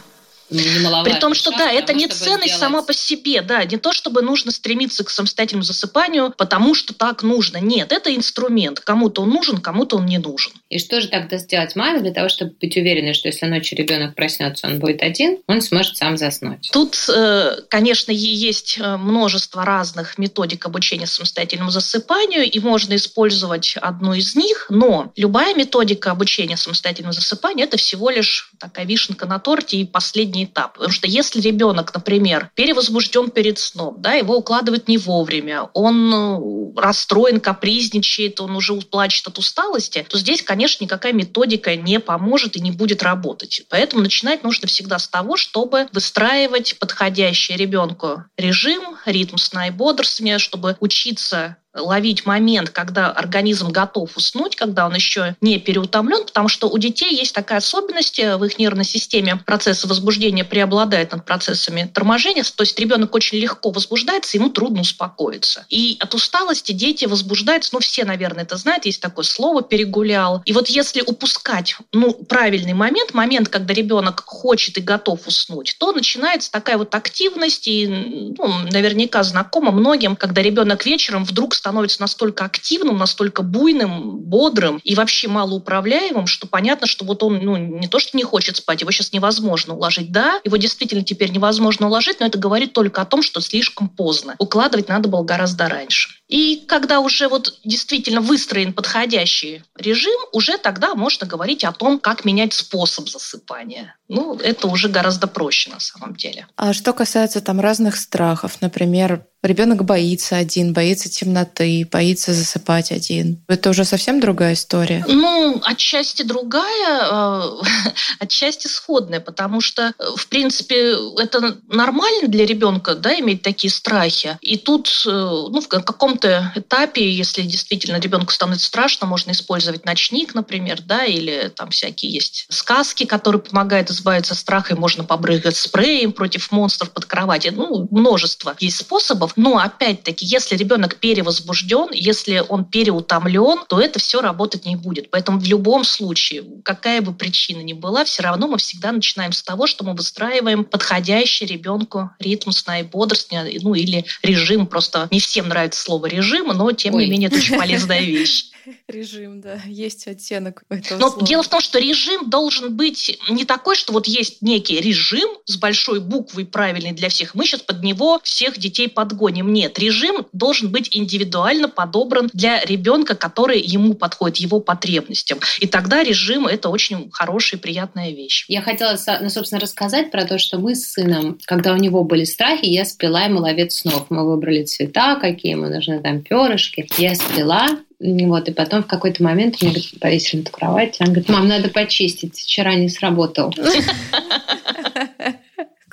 При 0.50 1.20
том, 1.20 1.34
что 1.34 1.50
да, 1.50 1.70
это 1.70 1.92
не 1.92 2.08
ценность 2.08 2.54
сделать... 2.54 2.60
сама 2.60 2.82
по 2.82 2.92
себе, 2.92 3.42
да, 3.42 3.64
не 3.64 3.76
то, 3.76 3.92
чтобы 3.92 4.22
нужно 4.22 4.50
стремиться 4.50 5.04
к 5.04 5.10
самостоятельному 5.10 5.62
засыпанию, 5.62 6.34
потому 6.36 6.74
что 6.74 6.92
так 6.92 7.22
нужно. 7.22 7.58
Нет, 7.58 7.92
это 7.92 8.14
инструмент. 8.14 8.80
Кому-то 8.80 9.22
он 9.22 9.30
нужен, 9.30 9.58
кому-то 9.58 9.96
он 9.96 10.06
не 10.06 10.18
нужен. 10.18 10.52
И 10.68 10.78
что 10.78 11.00
же 11.00 11.08
тогда 11.08 11.38
сделать 11.38 11.76
маме 11.76 12.00
для 12.00 12.12
того, 12.12 12.28
чтобы 12.28 12.54
быть 12.60 12.76
уверенной, 12.76 13.14
что 13.14 13.28
если 13.28 13.46
ночью 13.46 13.78
ребенок 13.78 14.14
проснется, 14.14 14.66
он 14.66 14.78
будет 14.78 15.02
один, 15.02 15.38
он 15.46 15.62
сможет 15.62 15.96
сам 15.96 16.16
заснуть? 16.16 16.70
Тут, 16.72 16.96
э, 17.08 17.62
конечно, 17.68 18.10
есть 18.10 18.78
э, 18.78 18.96
множество 18.96 19.64
разных 19.64 20.18
методик 20.18 20.66
обучения 20.66 21.06
самостоятельному 21.06 21.70
засыпанию, 21.70 22.42
и 22.42 22.60
можно 22.60 22.96
использовать 22.96 23.76
одну 23.76 24.14
из 24.14 24.34
них, 24.34 24.66
но 24.68 25.12
любая 25.16 25.54
методика 25.54 26.10
обучения 26.10 26.56
самостоятельному 26.56 27.12
засыпанию– 27.12 27.66
это 27.68 27.76
всего 27.76 28.10
лишь 28.10 28.52
такая 28.58 28.84
вишенка 28.84 29.26
на 29.26 29.38
торте 29.38 29.76
и 29.76 29.84
последний 29.84 30.39
последний 30.40 30.44
этап. 30.44 30.74
Потому 30.74 30.92
что 30.92 31.06
если 31.06 31.40
ребенок, 31.40 31.92
например, 31.94 32.50
перевозбужден 32.54 33.30
перед 33.30 33.58
сном, 33.58 33.96
да, 33.98 34.14
его 34.14 34.36
укладывают 34.36 34.88
не 34.88 34.98
вовремя, 34.98 35.68
он 35.74 36.14
э, 36.14 36.80
расстроен, 36.80 37.40
капризничает, 37.40 38.40
он 38.40 38.56
уже 38.56 38.74
плачет 38.74 39.26
от 39.26 39.38
усталости, 39.38 40.06
то 40.08 40.18
здесь, 40.18 40.42
конечно, 40.42 40.84
никакая 40.84 41.12
методика 41.12 41.76
не 41.76 42.00
поможет 42.00 42.56
и 42.56 42.60
не 42.60 42.70
будет 42.70 43.02
работать. 43.02 43.62
Поэтому 43.68 44.02
начинать 44.02 44.44
нужно 44.44 44.68
всегда 44.68 44.98
с 44.98 45.08
того, 45.08 45.36
чтобы 45.36 45.88
выстраивать 45.92 46.78
подходящий 46.78 47.56
ребенку 47.56 48.24
режим, 48.36 48.96
ритм 49.06 49.36
сна 49.36 49.68
и 49.68 49.70
бодрствования, 49.70 50.38
чтобы 50.38 50.76
учиться 50.80 51.56
ловить 51.74 52.26
момент, 52.26 52.70
когда 52.70 53.10
организм 53.10 53.68
готов 53.70 54.16
уснуть, 54.16 54.56
когда 54.56 54.86
он 54.86 54.94
еще 54.94 55.36
не 55.40 55.58
переутомлен, 55.58 56.24
потому 56.26 56.48
что 56.48 56.68
у 56.68 56.78
детей 56.78 57.14
есть 57.14 57.34
такая 57.34 57.58
особенность 57.58 58.18
э, 58.18 58.36
в 58.36 58.44
их 58.44 58.58
нервной 58.58 58.84
системе. 58.84 59.36
Процессы 59.46 59.86
возбуждения 59.86 60.44
преобладают 60.44 61.12
над 61.12 61.24
процессами 61.24 61.90
торможения, 61.92 62.42
то 62.42 62.62
есть 62.62 62.78
ребенок 62.78 63.14
очень 63.14 63.38
легко 63.38 63.70
возбуждается, 63.70 64.36
ему 64.36 64.50
трудно 64.50 64.80
успокоиться. 64.80 65.64
И 65.68 65.96
от 66.00 66.14
усталости 66.14 66.72
дети 66.72 67.04
возбуждаются, 67.04 67.70
ну 67.72 67.80
все, 67.80 68.04
наверное, 68.04 68.44
это 68.44 68.56
знают, 68.56 68.86
есть 68.86 69.00
такое 69.00 69.24
слово 69.24 69.62
«перегулял». 69.62 70.42
И 70.44 70.52
вот 70.52 70.68
если 70.68 71.02
упускать 71.02 71.76
ну, 71.92 72.12
правильный 72.12 72.72
момент, 72.72 73.14
момент, 73.14 73.48
когда 73.48 73.74
ребенок 73.74 74.24
хочет 74.26 74.78
и 74.78 74.80
готов 74.80 75.26
уснуть, 75.26 75.76
то 75.78 75.92
начинается 75.92 76.50
такая 76.50 76.78
вот 76.78 76.94
активность, 76.94 77.68
и 77.68 77.86
ну, 77.86 78.48
наверняка 78.72 79.22
знакомо 79.22 79.70
многим, 79.70 80.16
когда 80.16 80.42
ребенок 80.42 80.84
вечером 80.84 81.24
вдруг 81.24 81.54
становится 81.60 82.00
настолько 82.00 82.44
активным, 82.46 82.96
настолько 82.96 83.42
буйным, 83.42 84.18
бодрым 84.18 84.80
и 84.82 84.94
вообще 84.94 85.28
малоуправляемым, 85.28 86.26
что 86.26 86.46
понятно, 86.46 86.86
что 86.86 87.04
вот 87.04 87.22
он 87.22 87.38
ну, 87.42 87.56
не 87.56 87.86
то, 87.86 87.98
что 87.98 88.16
не 88.16 88.24
хочет 88.24 88.56
спать, 88.56 88.80
его 88.80 88.90
сейчас 88.90 89.12
невозможно 89.12 89.74
уложить. 89.74 90.10
Да, 90.10 90.40
его 90.42 90.56
действительно 90.56 91.04
теперь 91.04 91.30
невозможно 91.30 91.86
уложить, 91.86 92.20
но 92.20 92.26
это 92.26 92.38
говорит 92.38 92.72
только 92.72 93.02
о 93.02 93.04
том, 93.04 93.22
что 93.22 93.40
слишком 93.40 93.88
поздно. 93.88 94.36
Укладывать 94.38 94.88
надо 94.88 95.08
было 95.08 95.22
гораздо 95.22 95.68
раньше. 95.68 96.19
И 96.30 96.64
когда 96.66 97.00
уже 97.00 97.28
вот 97.28 97.58
действительно 97.64 98.20
выстроен 98.20 98.72
подходящий 98.72 99.64
режим, 99.76 100.18
уже 100.32 100.58
тогда 100.58 100.94
можно 100.94 101.26
говорить 101.26 101.64
о 101.64 101.72
том, 101.72 101.98
как 101.98 102.24
менять 102.24 102.52
способ 102.52 103.08
засыпания. 103.08 103.96
Ну, 104.08 104.36
это 104.36 104.68
уже 104.68 104.88
гораздо 104.88 105.26
проще 105.26 105.70
на 105.70 105.80
самом 105.80 106.14
деле. 106.14 106.46
А 106.56 106.72
что 106.72 106.92
касается 106.92 107.40
там 107.40 107.60
разных 107.60 107.96
страхов, 107.96 108.60
например, 108.60 109.26
ребенок 109.42 109.84
боится 109.84 110.36
один, 110.36 110.72
боится 110.72 111.08
темноты, 111.08 111.86
боится 111.90 112.32
засыпать 112.32 112.92
один. 112.92 113.42
Это 113.48 113.70
уже 113.70 113.84
совсем 113.84 114.20
другая 114.20 114.54
история? 114.54 115.04
Ну, 115.08 115.60
отчасти 115.64 116.22
другая, 116.22 117.08
э, 117.10 117.42
отчасти 118.18 118.66
сходная, 118.66 119.20
потому 119.20 119.60
что, 119.60 119.94
в 120.16 120.26
принципе, 120.28 120.94
это 121.18 121.56
нормально 121.68 122.28
для 122.28 122.46
ребенка, 122.46 122.94
да, 122.94 123.18
иметь 123.18 123.42
такие 123.42 123.70
страхи. 123.70 124.38
И 124.40 124.58
тут, 124.58 124.88
э, 125.06 125.10
ну, 125.10 125.60
в 125.60 125.68
каком-то 125.68 126.19
этапе, 126.24 127.10
если 127.10 127.42
действительно 127.42 127.98
ребенку 127.98 128.32
становится 128.32 128.66
страшно, 128.66 129.06
можно 129.06 129.32
использовать 129.32 129.84
ночник, 129.84 130.34
например, 130.34 130.80
да, 130.82 131.04
или 131.04 131.52
там 131.54 131.70
всякие 131.70 132.12
есть 132.12 132.46
сказки, 132.48 133.04
которые 133.04 133.40
помогают 133.40 133.90
избавиться 133.90 134.34
от 134.34 134.40
страха, 134.40 134.74
и 134.74 134.78
можно 134.78 135.04
побрызгать 135.04 135.56
спреем 135.56 136.12
против 136.12 136.50
монстров 136.52 136.90
под 136.90 137.06
кровати. 137.06 137.52
Ну, 137.54 137.88
множество 137.90 138.56
есть 138.60 138.78
способов. 138.78 139.32
Но 139.36 139.58
опять-таки, 139.58 140.26
если 140.26 140.56
ребенок 140.56 140.96
перевозбужден, 140.96 141.88
если 141.92 142.44
он 142.48 142.64
переутомлен, 142.64 143.64
то 143.68 143.80
это 143.80 143.98
все 143.98 144.20
работать 144.20 144.66
не 144.66 144.76
будет. 144.76 145.10
Поэтому 145.10 145.38
в 145.38 145.44
любом 145.44 145.84
случае, 145.84 146.44
какая 146.64 147.00
бы 147.00 147.12
причина 147.12 147.60
ни 147.62 147.72
была, 147.72 148.04
все 148.04 148.22
равно 148.22 148.48
мы 148.48 148.58
всегда 148.58 148.92
начинаем 148.92 149.32
с 149.32 149.42
того, 149.42 149.66
что 149.66 149.84
мы 149.84 149.94
выстраиваем 149.94 150.64
подходящий 150.64 151.46
ребенку 151.46 152.10
ритм 152.18 152.50
сна 152.50 152.80
и 152.80 152.82
бодрствования, 152.82 153.60
ну 153.62 153.74
или 153.74 154.04
режим. 154.22 154.66
Просто 154.66 155.08
не 155.10 155.20
всем 155.20 155.48
нравится 155.48 155.80
слово 155.80 156.06
режим, 156.10 156.48
но 156.48 156.72
тем 156.72 156.94
Ой. 156.94 157.04
не 157.04 157.10
менее 157.10 157.28
это 157.28 157.38
очень 157.38 157.56
полезная 157.58 158.00
вещь. 158.00 158.46
Режим, 158.88 159.40
да, 159.40 159.60
есть 159.66 160.06
оттенок 160.06 160.64
этого 160.68 160.98
Но 160.98 161.10
слова. 161.10 161.26
дело 161.26 161.42
в 161.42 161.48
том, 161.48 161.60
что 161.60 161.78
режим 161.78 162.30
должен 162.30 162.76
быть 162.76 163.18
не 163.28 163.44
такой, 163.44 163.76
что 163.76 163.92
вот 163.92 164.06
есть 164.06 164.42
некий 164.42 164.80
режим 164.80 165.28
с 165.44 165.56
большой 165.56 166.00
буквой 166.00 166.46
правильный 166.46 166.92
для 166.92 167.08
всех. 167.08 167.34
Мы 167.34 167.46
сейчас 167.46 167.60
под 167.62 167.82
него 167.82 168.20
всех 168.22 168.58
детей 168.58 168.88
подгоним. 168.88 169.52
Нет, 169.52 169.78
режим 169.78 170.26
должен 170.32 170.70
быть 170.70 170.96
индивидуально 170.96 171.68
подобран 171.68 172.30
для 172.32 172.64
ребенка, 172.64 173.14
который 173.14 173.60
ему 173.60 173.94
подходит, 173.94 174.38
его 174.38 174.60
потребностям. 174.60 175.38
И 175.60 175.66
тогда 175.66 176.02
режим– 176.02 176.46
это 176.48 176.68
очень 176.68 177.10
хорошая 177.12 177.58
и 177.58 177.62
приятная 177.62 178.10
вещь. 178.10 178.44
Я 178.48 178.62
хотела, 178.62 178.96
ну, 179.20 179.28
собственно, 179.30 179.60
рассказать 179.60 180.10
про 180.10 180.24
то, 180.24 180.38
что 180.38 180.58
мы 180.58 180.74
с 180.74 180.92
сыном, 180.92 181.38
когда 181.44 181.72
у 181.72 181.76
него 181.76 182.04
были 182.04 182.24
страхи, 182.24 182.66
я 182.66 182.84
сплела 182.84 183.24
ему 183.24 183.40
ловец 183.40 183.80
снов. 183.80 184.06
Мы 184.10 184.28
выбрали 184.28 184.64
цвета, 184.64 185.16
какие 185.16 185.52
ему 185.52 185.68
нужны, 185.68 186.00
там 186.00 186.22
перышки. 186.22 186.88
Я 186.98 187.14
сплела, 187.14 187.66
вот, 188.00 188.48
и 188.48 188.52
потом 188.52 188.82
в 188.82 188.86
какой-то 188.86 189.22
момент 189.22 189.60
мне 189.60 189.70
говорит, 189.70 190.00
повесили 190.00 190.42
на 190.42 190.50
кровать. 190.50 190.96
Он 191.00 191.08
говорит, 191.08 191.28
мам, 191.28 191.48
надо 191.48 191.68
почистить, 191.68 192.38
вчера 192.38 192.74
не 192.74 192.88
сработал. 192.88 193.52
Класс. 193.52 193.84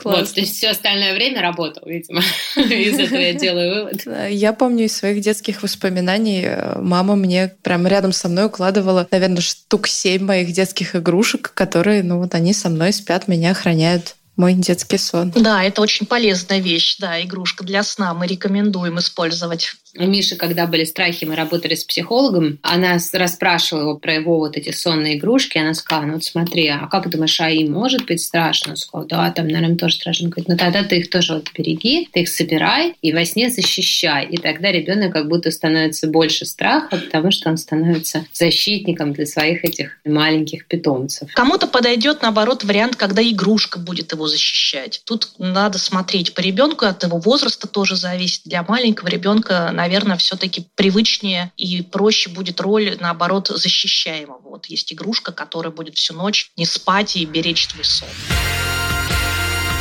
Вот, 0.04 0.34
то 0.36 0.42
есть 0.42 0.56
все 0.56 0.70
остальное 0.70 1.16
время 1.16 1.42
работал, 1.42 1.82
видимо. 1.88 2.22
из 2.56 3.00
этого 3.00 3.20
я 3.20 3.34
делаю 3.34 3.74
вывод. 3.74 4.30
Я 4.30 4.54
помню 4.54 4.86
из 4.86 4.96
своих 4.96 5.22
детских 5.22 5.64
воспоминаний, 5.64 6.44
э, 6.46 6.80
мама 6.80 7.16
мне 7.16 7.52
прямо 7.64 7.90
рядом 7.90 8.12
со 8.14 8.30
мной 8.30 8.46
укладывала, 8.46 9.08
наверное, 9.10 9.42
штук 9.42 9.88
семь 9.88 10.24
моих 10.24 10.54
детских 10.54 10.96
игрушек, 10.96 11.52
которые, 11.56 12.04
ну 12.04 12.20
вот 12.20 12.36
они 12.36 12.54
со 12.54 12.70
мной 12.70 12.94
спят, 12.94 13.28
меня 13.28 13.52
охраняют 13.52 14.16
мой 14.38 14.54
детский 14.54 15.00
сон. 15.00 15.32
Да, 15.36 15.64
это 15.64 15.82
очень 15.82 16.06
полезная 16.06 16.60
вещь, 16.60 16.98
да, 17.00 17.22
игрушка 17.22 17.64
для 17.64 17.84
сна. 17.84 18.14
Мы 18.14 18.28
рекомендуем 18.28 19.00
использовать. 19.00 19.74
У 20.00 20.06
Миши, 20.06 20.36
когда 20.36 20.68
были 20.68 20.84
страхи, 20.84 21.26
мы 21.26 21.36
работали 21.36 21.76
с 21.76 21.84
психологом, 21.84 22.60
она 22.62 22.98
расспрашивала 23.14 23.82
его 23.82 23.98
про 23.98 24.14
его 24.14 24.38
вот 24.38 24.56
эти 24.56 24.72
сонные 24.72 25.18
игрушки, 25.18 25.58
она 25.58 25.74
сказала, 25.74 26.06
ну 26.06 26.14
вот 26.14 26.24
смотри, 26.24 26.68
а 26.68 26.88
как 26.88 27.10
думаешь, 27.10 27.40
а 27.42 27.50
им 27.50 27.72
может 27.72 28.06
быть 28.06 28.22
страшно? 28.22 28.72
Он 28.72 28.78
сказал, 28.78 29.08
да, 29.08 29.32
там, 29.32 29.48
наверное, 29.48 29.76
тоже 29.76 29.96
страшно. 29.96 30.26
Он 30.26 30.30
говорит, 30.32 30.50
ну 30.50 30.58
тогда 30.58 30.84
ты 30.84 30.98
их 31.00 31.10
тоже 31.10 31.34
вот 31.34 31.50
береги, 31.58 32.08
ты 32.12 32.22
их 32.22 32.30
собирай 32.30 32.94
и 33.02 33.12
во 33.12 33.26
сне 33.26 33.50
защищай. 33.50 34.26
И 34.28 34.38
тогда 34.38 34.72
ребенок 34.72 35.14
как 35.14 35.28
будто 35.28 35.50
становится 35.50 36.08
больше 36.08 36.46
страха, 36.46 36.98
потому 36.98 37.32
что 37.32 37.50
он 37.50 37.58
становится 37.58 38.26
защитником 38.34 39.14
для 39.14 39.26
своих 39.26 39.66
этих 39.66 39.98
маленьких 40.06 40.68
питомцев. 40.68 41.30
Кому-то 41.34 41.68
подойдет, 41.68 42.22
наоборот, 42.22 42.64
вариант, 42.64 42.96
когда 42.96 43.24
игрушка 43.24 43.80
будет 43.80 44.12
его 44.12 44.28
защищать. 44.28 45.02
Тут 45.06 45.32
надо 45.40 45.80
смотреть 45.80 46.34
по 46.34 46.42
ребенку, 46.42 46.86
от 46.86 47.04
его 47.04 47.18
возраста 47.18 47.68
тоже 47.68 47.96
зависит. 47.96 48.42
Для 48.46 48.64
маленького 48.64 49.08
ребенка, 49.08 49.72
наверное, 49.74 49.87
наверное, 49.88 50.18
все-таки 50.18 50.68
привычнее 50.76 51.54
и 51.56 51.82
проще 51.82 52.30
будет 52.30 52.60
роль, 52.60 52.98
наоборот, 53.00 53.48
защищаемого. 53.48 54.42
Вот 54.44 54.66
есть 54.66 54.92
игрушка, 54.92 55.32
которая 55.32 55.72
будет 55.72 55.96
всю 55.96 56.14
ночь 56.14 56.52
не 56.58 56.66
спать 56.66 57.16
и 57.16 57.24
беречь 57.24 57.68
твой 57.68 57.86
сон. 57.86 58.10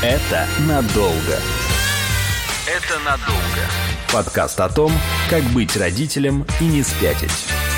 Это 0.03 0.47
надолго. 0.61 1.41
Это 2.69 2.99
надолго. 3.01 3.67
Подкаст 4.13 4.61
о 4.61 4.69
том, 4.69 4.93
как 5.29 5.43
быть 5.53 5.77
родителем 5.77 6.47
и 6.61 6.65
не 6.65 6.85
спятить. 6.85 7.76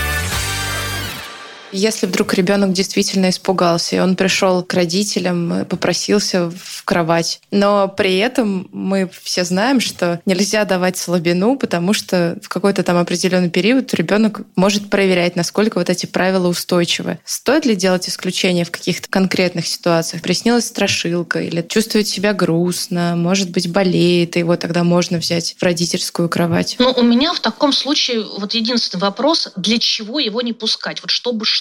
Если 1.72 2.06
вдруг 2.06 2.34
ребенок 2.34 2.72
действительно 2.72 3.30
испугался, 3.30 3.96
и 3.96 3.98
он 3.98 4.16
пришел 4.16 4.62
к 4.62 4.72
родителям, 4.74 5.66
попросился 5.66 6.50
в 6.50 6.84
кровать, 6.84 7.40
но 7.50 7.88
при 7.88 8.16
этом 8.18 8.68
мы 8.72 9.10
все 9.22 9.44
знаем, 9.44 9.80
что 9.80 10.20
нельзя 10.24 10.64
давать 10.64 10.96
слабину, 10.96 11.56
потому 11.56 11.92
что 11.92 12.38
в 12.42 12.48
какой-то 12.48 12.82
там 12.82 12.96
определенный 12.96 13.50
период 13.50 13.92
ребенок 13.94 14.42
может 14.56 14.88
проверять, 14.90 15.36
насколько 15.36 15.78
вот 15.78 15.90
эти 15.90 16.06
правила 16.06 16.48
устойчивы. 16.48 17.18
Стоит 17.24 17.66
ли 17.66 17.76
делать 17.76 18.08
исключения 18.08 18.64
в 18.64 18.70
каких-то 18.70 19.08
конкретных 19.08 19.66
ситуациях? 19.66 20.22
Приснилась 20.22 20.66
страшилка 20.66 21.40
или 21.40 21.62
чувствует 21.68 22.08
себя 22.08 22.32
грустно, 22.32 23.14
может 23.16 23.50
быть, 23.50 23.70
болеет, 23.70 24.36
и 24.36 24.40
его 24.40 24.56
тогда 24.56 24.84
можно 24.84 25.18
взять 25.18 25.56
в 25.58 25.62
родительскую 25.62 26.28
кровать? 26.28 26.76
Ну, 26.78 26.92
у 26.92 27.02
меня 27.02 27.34
в 27.34 27.40
таком 27.40 27.72
случае 27.72 28.24
вот 28.38 28.54
единственный 28.54 29.00
вопрос, 29.00 29.52
для 29.56 29.78
чего 29.78 30.18
его 30.18 30.40
не 30.40 30.52
пускать? 30.52 31.02
Вот 31.02 31.10
чтобы 31.10 31.44
что? 31.44 31.57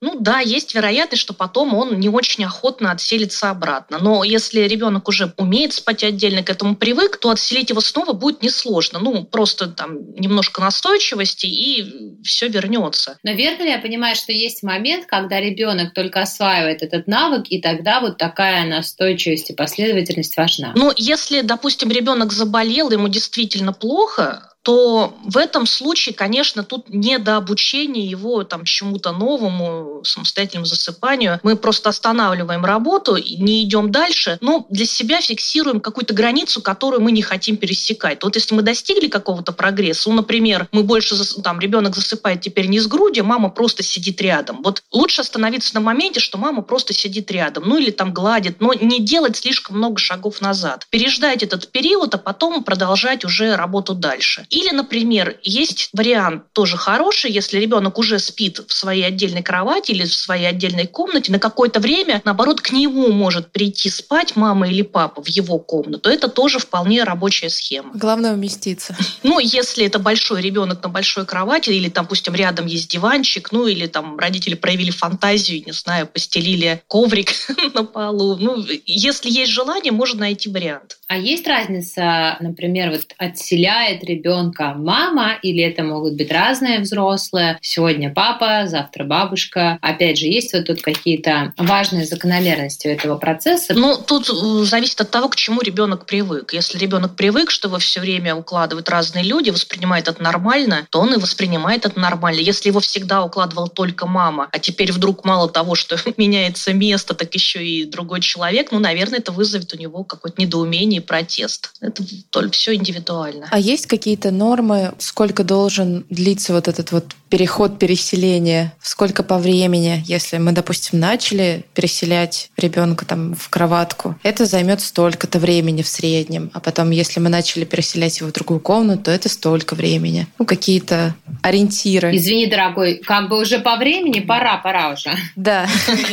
Ну 0.00 0.20
да, 0.20 0.40
есть 0.40 0.74
вероятность, 0.74 1.22
что 1.22 1.34
потом 1.34 1.74
он 1.74 1.98
не 1.98 2.08
очень 2.08 2.44
охотно 2.44 2.92
отселится 2.92 3.50
обратно. 3.50 3.98
Но 4.00 4.22
если 4.22 4.60
ребенок 4.60 5.08
уже 5.08 5.32
умеет 5.36 5.72
спать 5.72 6.04
отдельно, 6.04 6.42
к 6.42 6.50
этому 6.50 6.76
привык, 6.76 7.16
то 7.16 7.30
отселить 7.30 7.70
его 7.70 7.80
снова 7.80 8.12
будет 8.12 8.42
несложно. 8.42 9.00
Ну, 9.00 9.24
просто 9.24 9.66
там 9.66 10.12
немножко 10.14 10.60
настойчивости, 10.60 11.46
и 11.46 12.22
все 12.22 12.48
вернется. 12.48 13.18
Но 13.24 13.32
верно 13.32 13.64
ли 13.64 13.70
я 13.70 13.78
понимаю, 13.78 14.14
что 14.14 14.32
есть 14.32 14.62
момент, 14.62 15.06
когда 15.06 15.40
ребенок 15.40 15.94
только 15.94 16.20
осваивает 16.20 16.82
этот 16.82 17.08
навык, 17.08 17.46
и 17.48 17.60
тогда 17.60 18.00
вот 18.00 18.18
такая 18.18 18.66
настойчивость 18.66 19.50
и 19.50 19.54
последовательность 19.54 20.36
важна? 20.36 20.72
Ну, 20.76 20.92
если, 20.96 21.40
допустим, 21.40 21.90
ребенок 21.90 22.32
заболел, 22.32 22.90
ему 22.90 23.08
действительно 23.08 23.72
плохо, 23.72 24.54
то 24.68 25.14
в 25.24 25.38
этом 25.38 25.64
случае, 25.64 26.14
конечно, 26.14 26.62
тут 26.62 26.90
не 26.90 27.18
до 27.18 27.38
обучения 27.38 28.04
его 28.04 28.44
там 28.44 28.66
чему-то 28.66 29.12
новому, 29.12 30.02
самостоятельному 30.04 30.66
засыпанию. 30.66 31.40
Мы 31.42 31.56
просто 31.56 31.88
останавливаем 31.88 32.66
работу, 32.66 33.16
не 33.16 33.64
идем 33.64 33.90
дальше, 33.90 34.36
но 34.42 34.66
для 34.68 34.84
себя 34.84 35.22
фиксируем 35.22 35.80
какую-то 35.80 36.12
границу, 36.12 36.60
которую 36.60 37.00
мы 37.00 37.12
не 37.12 37.22
хотим 37.22 37.56
пересекать. 37.56 38.22
Вот 38.22 38.34
если 38.34 38.54
мы 38.54 38.60
достигли 38.60 39.08
какого-то 39.08 39.52
прогресса, 39.52 40.10
ну, 40.10 40.16
например, 40.16 40.68
мы 40.72 40.82
больше, 40.82 41.16
там, 41.42 41.60
ребенок 41.60 41.96
засыпает 41.96 42.42
теперь 42.42 42.66
не 42.66 42.78
с 42.78 42.86
груди, 42.86 43.22
мама 43.22 43.48
просто 43.48 43.82
сидит 43.82 44.20
рядом. 44.20 44.60
Вот 44.62 44.82
лучше 44.92 45.22
остановиться 45.22 45.74
на 45.76 45.80
моменте, 45.80 46.20
что 46.20 46.36
мама 46.36 46.60
просто 46.60 46.92
сидит 46.92 47.30
рядом, 47.30 47.64
ну 47.66 47.78
или 47.78 47.90
там 47.90 48.12
гладит, 48.12 48.60
но 48.60 48.74
не 48.74 49.00
делать 49.00 49.38
слишком 49.38 49.78
много 49.78 49.98
шагов 49.98 50.42
назад. 50.42 50.86
Переждать 50.90 51.42
этот 51.42 51.72
период, 51.72 52.14
а 52.14 52.18
потом 52.18 52.62
продолжать 52.62 53.24
уже 53.24 53.56
работу 53.56 53.94
дальше. 53.94 54.46
Или, 54.58 54.70
например, 54.70 55.38
есть 55.44 55.88
вариант 55.92 56.52
тоже 56.52 56.76
хороший, 56.76 57.30
если 57.30 57.60
ребенок 57.60 57.96
уже 57.96 58.18
спит 58.18 58.58
в 58.66 58.72
своей 58.72 59.04
отдельной 59.04 59.44
кровати 59.44 59.92
или 59.92 60.02
в 60.02 60.12
своей 60.12 60.46
отдельной 60.46 60.88
комнате, 60.88 61.30
на 61.30 61.38
какое-то 61.38 61.78
время, 61.78 62.20
наоборот, 62.24 62.60
к 62.60 62.72
нему 62.72 63.12
может 63.12 63.52
прийти 63.52 63.88
спать 63.88 64.34
мама 64.34 64.68
или 64.68 64.82
папа 64.82 65.22
в 65.22 65.28
его 65.28 65.60
комнату. 65.60 66.10
Это 66.10 66.26
тоже 66.26 66.58
вполне 66.58 67.04
рабочая 67.04 67.50
схема. 67.50 67.92
Главное 67.94 68.32
уместиться. 68.32 68.96
Ну, 69.22 69.40
если 69.40 69.84
это 69.84 69.98
большой 69.98 70.40
ребенок 70.40 70.82
на 70.82 70.88
большой 70.88 71.26
кровати, 71.26 71.70
или, 71.70 71.88
допустим, 71.88 72.34
рядом 72.34 72.66
есть 72.66 72.90
диванчик, 72.90 73.52
ну, 73.52 73.66
или 73.66 73.86
там 73.86 74.18
родители 74.18 74.54
проявили 74.54 74.90
фантазию, 74.90 75.62
не 75.66 75.72
знаю, 75.72 76.06
постелили 76.06 76.82
коврик 76.86 77.30
на 77.74 77.84
полу. 77.84 78.36
Ну, 78.36 78.64
если 78.86 79.30
есть 79.30 79.52
желание, 79.52 79.92
можно 79.92 80.20
найти 80.20 80.48
вариант. 80.48 80.98
А 81.08 81.16
есть 81.16 81.46
разница, 81.46 82.36
например, 82.40 82.90
вот 82.90 83.14
отселяет 83.18 84.02
ребенка 84.48 84.74
мама, 84.76 85.38
или 85.42 85.62
это 85.62 85.82
могут 85.82 86.14
быть 86.14 86.30
разные 86.30 86.80
взрослые? 86.80 87.58
Сегодня 87.60 88.12
папа, 88.12 88.66
завтра 88.66 89.04
бабушка. 89.04 89.78
Опять 89.82 90.18
же, 90.18 90.26
есть 90.26 90.52
вот 90.52 90.66
тут 90.66 90.82
какие-то 90.82 91.52
важные 91.56 92.04
закономерности 92.04 92.88
у 92.88 92.90
этого 92.90 93.18
процесса? 93.18 93.74
Ну, 93.74 93.96
тут 93.96 94.28
э, 94.28 94.64
зависит 94.64 95.00
от 95.00 95.10
того, 95.10 95.28
к 95.28 95.36
чему 95.36 95.60
ребенок 95.60 96.06
привык. 96.06 96.52
Если 96.52 96.78
ребенок 96.78 97.16
привык, 97.16 97.50
что 97.50 97.68
его 97.68 97.78
все 97.78 98.00
время 98.00 98.34
укладывают 98.34 98.88
разные 98.88 99.24
люди, 99.24 99.50
воспринимает 99.50 100.08
это 100.08 100.22
нормально, 100.22 100.86
то 100.90 101.00
он 101.00 101.14
и 101.14 101.18
воспринимает 101.18 101.86
это 101.86 101.98
нормально. 101.98 102.40
Если 102.40 102.68
его 102.68 102.80
всегда 102.80 103.24
укладывал 103.24 103.68
только 103.68 104.06
мама, 104.06 104.48
а 104.52 104.58
теперь 104.58 104.92
вдруг 104.92 105.24
мало 105.24 105.48
того, 105.48 105.74
что 105.74 105.96
меняется 106.16 106.72
место, 106.72 107.14
так 107.14 107.34
еще 107.34 107.64
и 107.64 107.84
другой 107.84 108.20
человек, 108.20 108.72
ну, 108.72 108.78
наверное, 108.78 109.18
это 109.18 109.32
вызовет 109.32 109.72
у 109.74 109.78
него 109.78 110.04
какое-то 110.04 110.40
недоумение 110.40 111.00
и 111.00 111.04
протест. 111.04 111.72
Это 111.80 112.02
только 112.30 112.52
все 112.52 112.74
индивидуально. 112.74 113.48
А 113.50 113.58
есть 113.58 113.86
какие-то 113.86 114.27
нормы, 114.30 114.92
сколько 114.98 115.44
должен 115.44 116.04
длиться 116.10 116.52
вот 116.52 116.68
этот 116.68 116.92
вот 116.92 117.14
переход 117.28 117.78
переселения, 117.78 118.72
сколько 118.80 119.22
по 119.22 119.38
времени, 119.38 120.02
если 120.06 120.38
мы, 120.38 120.52
допустим, 120.52 120.98
начали 120.98 121.64
переселять 121.74 122.50
ребенка 122.56 123.04
там 123.04 123.34
в 123.34 123.48
кроватку, 123.50 124.18
это 124.22 124.46
займет 124.46 124.80
столько-то 124.80 125.38
времени 125.38 125.82
в 125.82 125.88
среднем, 125.88 126.50
а 126.54 126.60
потом, 126.60 126.90
если 126.90 127.20
мы 127.20 127.28
начали 127.28 127.64
переселять 127.64 128.18
его 128.20 128.30
в 128.30 128.32
другую 128.32 128.60
комнату, 128.60 129.04
то 129.04 129.10
это 129.10 129.28
столько 129.28 129.74
времени. 129.74 130.26
Ну, 130.38 130.44
какие-то 130.44 131.14
ориентиры. 131.42 132.16
Извини, 132.16 132.46
дорогой, 132.46 132.96
как 132.96 133.28
бы 133.28 133.40
уже 133.40 133.58
по 133.58 133.76
времени 133.76 134.20
пора, 134.20 134.56
пора 134.58 134.92
уже. 134.92 135.14
Да. 135.36 135.68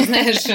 Знаешь, 0.06 0.46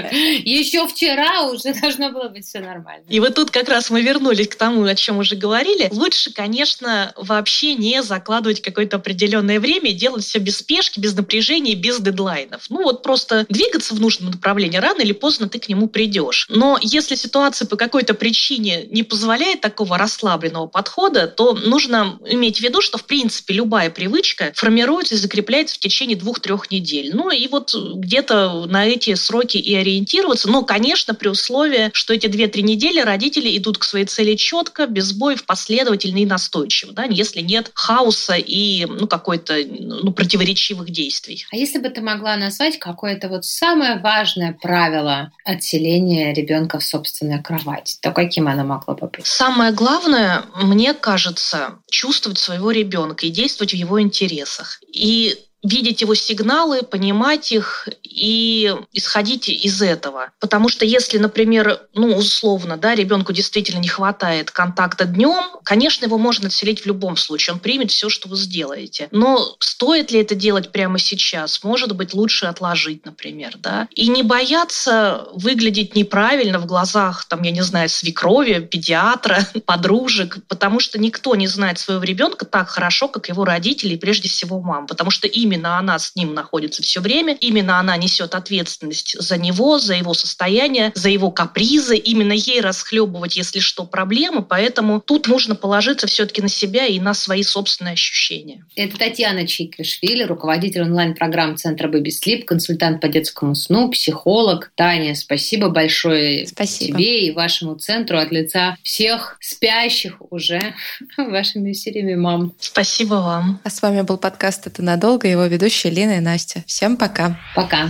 еще 0.45 0.87
вчера 0.87 1.43
уже 1.51 1.75
должно 1.81 2.11
было 2.11 2.29
быть 2.29 2.47
все 2.47 2.61
нормально. 2.61 3.05
И 3.09 3.21
вот 3.21 3.35
тут 3.35 3.51
как 3.51 3.69
раз 3.69 3.91
мы 3.91 4.03
вернулись 4.03 4.49
к 4.49 4.55
тому, 4.55 4.85
о 4.85 4.95
чем 4.95 5.19
уже 5.19 5.37
говорили. 5.37 5.89
Лучше, 5.91 6.33
конечно, 6.33 7.13
вообще 7.17 7.50
не 7.75 8.03
закладывать 8.03 8.63
какое-то 8.63 8.97
определенное 8.97 9.61
время 9.61 9.93
делать 9.93 10.25
все 10.25 10.39
без 10.39 10.59
спешки, 10.59 11.01
без 11.01 11.15
напряжения, 11.15 11.75
без 11.75 12.01
дедлайнов. 12.01 12.67
Ну 12.69 12.83
вот 12.83 13.03
просто 13.03 13.47
двигаться 13.49 13.95
в 13.95 14.01
нужном 14.01 14.31
направлении, 14.31 14.79
рано 14.79 15.01
или 15.01 15.13
поздно 15.13 15.49
ты 15.49 15.59
к 15.59 15.69
нему 15.69 15.89
придешь. 15.89 16.47
Но 16.49 16.79
если 16.81 17.15
ситуация 17.15 17.67
по 17.67 17.77
какой-то 17.77 18.15
причине 18.15 18.85
не 18.91 19.03
позволяет 19.03 19.61
такого 19.61 19.99
расслабленного 19.99 20.67
подхода, 20.67 21.27
то 21.27 21.55
нужно 21.55 22.19
иметь 22.27 22.59
в 22.59 22.61
виду, 22.61 22.81
что 22.81 22.99
в 22.99 23.05
принципе 23.05 23.55
любая 23.55 23.91
привычка 23.91 24.53
формируется 24.55 25.15
и 25.15 25.19
закрепляется 25.19 25.77
в 25.77 25.79
течение 25.79 26.17
двух-трех 26.17 26.71
недель. 26.71 27.11
Ну 27.15 27.31
и 27.31 27.47
вот 27.49 27.75
где-то 27.75 28.67
на 28.67 28.87
эти 28.87 29.15
сроки 29.15 29.57
и 29.57 29.75
ориентироваться. 29.75 30.49
Но, 30.49 30.63
конечно, 30.63 31.15
при 31.15 31.29
условии, 31.29 31.91
что 31.93 32.15
эти 32.15 32.27
две-три 32.27 32.63
недели 32.63 33.01
родители 33.01 33.57
идут 33.57 33.79
к 33.79 33.85
своей 33.85 34.07
цели 34.07 34.35
четко, 34.37 34.87
без 34.87 35.07
сбоев, 35.07 35.45
последовательно 35.45 36.19
и 36.19 36.27
настойчиво. 36.27 36.93
Да? 36.93 37.05
Если 37.05 37.40
нет 37.43 37.71
хаоса 37.75 38.35
и 38.35 38.87
ну, 38.87 39.07
какой-то 39.07 39.57
ну, 39.67 40.13
против 40.13 40.31
противоречивых 40.31 40.91
действий. 40.91 41.45
А 41.51 41.57
если 41.57 41.79
бы 41.79 41.91
ты 41.91 42.01
могла 42.01 42.37
назвать 42.37 42.79
какое-то 42.79 43.29
вот 43.29 43.45
самое 43.45 43.99
важное 43.99 44.57
правило 44.61 45.33
отселения 45.45 46.33
ребенка 46.33 46.79
в 46.79 46.85
собственную 46.85 47.43
кровать, 47.43 47.99
то 48.01 48.13
каким 48.13 48.49
оно 48.49 48.65
могло 48.65 48.95
бы 48.95 49.09
быть? 49.09 49.27
Самое 49.27 49.73
главное, 49.73 50.45
мне 50.63 50.95
кажется, 50.95 51.79
чувствовать 51.91 52.39
своего 52.39 52.71
ребенка 52.71 53.27
и 53.27 53.31
действовать 53.31 53.73
в 53.73 53.77
его 53.77 54.01
интересах. 54.01 54.81
И 54.93 55.37
видеть 55.63 56.01
его 56.01 56.15
сигналы, 56.15 56.83
понимать 56.83 57.53
их 57.53 57.89
и 58.03 58.75
исходить 58.93 59.49
из 59.49 59.83
этого. 59.83 60.31
Потому 60.41 60.69
что 60.69 60.85
если, 60.85 61.19
например, 61.19 61.81
ну, 61.95 62.17
условно, 62.17 62.77
да, 62.77 62.95
ребенку 62.95 63.33
действительно 63.33 63.81
не 63.81 63.89
хватает 63.89 64.51
контакта 64.51 65.05
днем, 65.05 65.45
конечно, 65.65 66.07
его 66.07 66.19
можно 66.19 66.49
отселить 66.49 66.81
в 66.81 66.87
любом 66.87 67.17
случае. 67.17 67.55
Он 67.55 67.61
примет 67.61 67.91
все, 67.91 68.09
что 68.09 68.29
вы 68.29 68.37
сделаете. 68.37 69.09
Но 69.11 69.57
стоит 69.61 70.11
ли 70.11 70.21
это 70.21 70.35
делать 70.35 70.73
прямо 70.73 70.99
сейчас? 70.99 71.63
Может 71.63 71.95
быть, 71.95 72.15
лучше 72.15 72.47
отложить, 72.47 73.05
например, 73.05 73.57
да? 73.59 73.89
И 73.95 74.09
не 74.09 74.23
бояться 74.23 75.29
выглядеть 75.35 75.95
неправильно 75.95 76.59
в 76.59 76.67
глазах, 76.67 77.27
там, 77.27 77.43
я 77.43 77.51
не 77.51 77.63
знаю, 77.63 77.89
свекрови, 77.89 78.61
педиатра, 78.61 79.47
подружек, 79.67 80.39
потому 80.49 80.81
что 80.81 80.99
никто 80.99 81.35
не 81.35 81.47
знает 81.47 81.79
своего 81.79 82.03
ребенка 82.03 82.47
так 82.47 82.69
хорошо, 82.69 83.09
как 83.09 83.29
его 83.29 83.45
родители 83.45 83.95
и 83.95 83.99
прежде 83.99 84.29
всего 84.29 84.61
мама, 84.61 84.87
потому 84.87 85.11
что 85.11 85.27
им 85.27 85.50
именно 85.51 85.79
она 85.79 85.99
с 85.99 86.15
ним 86.15 86.33
находится 86.35 86.83
все 86.83 87.01
время, 87.01 87.37
именно 87.41 87.81
она 87.81 87.97
несет 87.97 88.35
ответственность 88.35 89.17
за 89.21 89.37
него, 89.37 89.79
за 89.79 89.95
его 89.95 90.15
состояние, 90.15 90.93
за 90.95 91.09
его 91.09 91.31
капризы, 91.31 91.97
именно 91.97 92.33
ей 92.33 92.61
расхлебывать, 92.61 93.37
если 93.37 93.59
что, 93.59 93.85
проблемы, 93.85 94.43
поэтому 94.43 95.01
тут 95.01 95.27
нужно 95.27 95.57
положиться 95.57 96.07
все-таки 96.07 96.41
на 96.41 96.49
себя 96.49 96.87
и 96.87 97.01
на 97.01 97.15
свои 97.15 97.43
собственные 97.43 97.95
ощущения. 97.95 98.65
Это 98.77 98.97
Татьяна 98.97 99.47
Чикашвили, 99.47 100.23
руководитель 100.23 100.83
онлайн-программ 100.83 101.57
Центра 101.57 101.89
Baby 101.89 102.11
Sleep, 102.11 102.45
консультант 102.45 103.01
по 103.01 103.09
детскому 103.09 103.55
сну, 103.55 103.91
психолог. 103.91 104.71
Таня, 104.77 105.15
спасибо 105.17 105.69
большое 105.69 106.47
спасибо. 106.47 106.99
тебе 106.99 107.27
и 107.27 107.33
вашему 107.33 107.75
центру 107.75 108.19
от 108.19 108.31
лица 108.31 108.77
всех 108.85 109.37
спящих 109.41 110.17
уже 110.31 110.61
вашими 111.17 111.73
сериями 111.73 112.15
мам. 112.15 112.55
Спасибо 112.61 113.15
вам. 113.15 113.61
А 113.65 113.71
с 113.71 113.83
вами 113.83 114.03
был 114.03 114.17
подкаст 114.17 114.67
«Это 114.67 114.83
надолго», 114.83 115.27
его 115.41 115.53
ведущие 115.53 115.93
Лина 115.93 116.19
и 116.19 116.21
Настя. 116.21 116.63
Всем 116.67 116.97
пока. 116.97 117.39
Пока. 117.55 117.89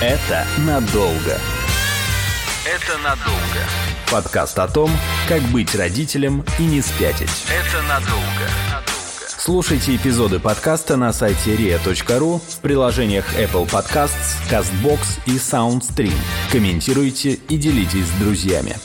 Это 0.00 0.46
надолго. 0.58 1.38
Это 2.64 2.98
надолго. 2.98 3.60
Подкаст 4.10 4.58
о 4.58 4.68
том, 4.68 4.90
как 5.28 5.40
быть 5.42 5.74
родителем 5.74 6.44
и 6.58 6.62
не 6.62 6.82
спятить. 6.82 7.30
Это 7.48 7.82
надолго. 7.82 8.86
Слушайте 9.38 9.94
эпизоды 9.94 10.40
подкаста 10.40 10.96
на 10.96 11.12
сайте 11.12 11.54
ria.ru 11.54 12.40
в 12.40 12.58
приложениях 12.60 13.38
Apple 13.38 13.70
Podcasts, 13.70 14.36
CastBox 14.50 15.20
и 15.26 15.36
SoundStream. 15.36 16.14
Комментируйте 16.50 17.34
и 17.48 17.56
делитесь 17.56 18.06
с 18.06 18.20
друзьями. 18.20 18.76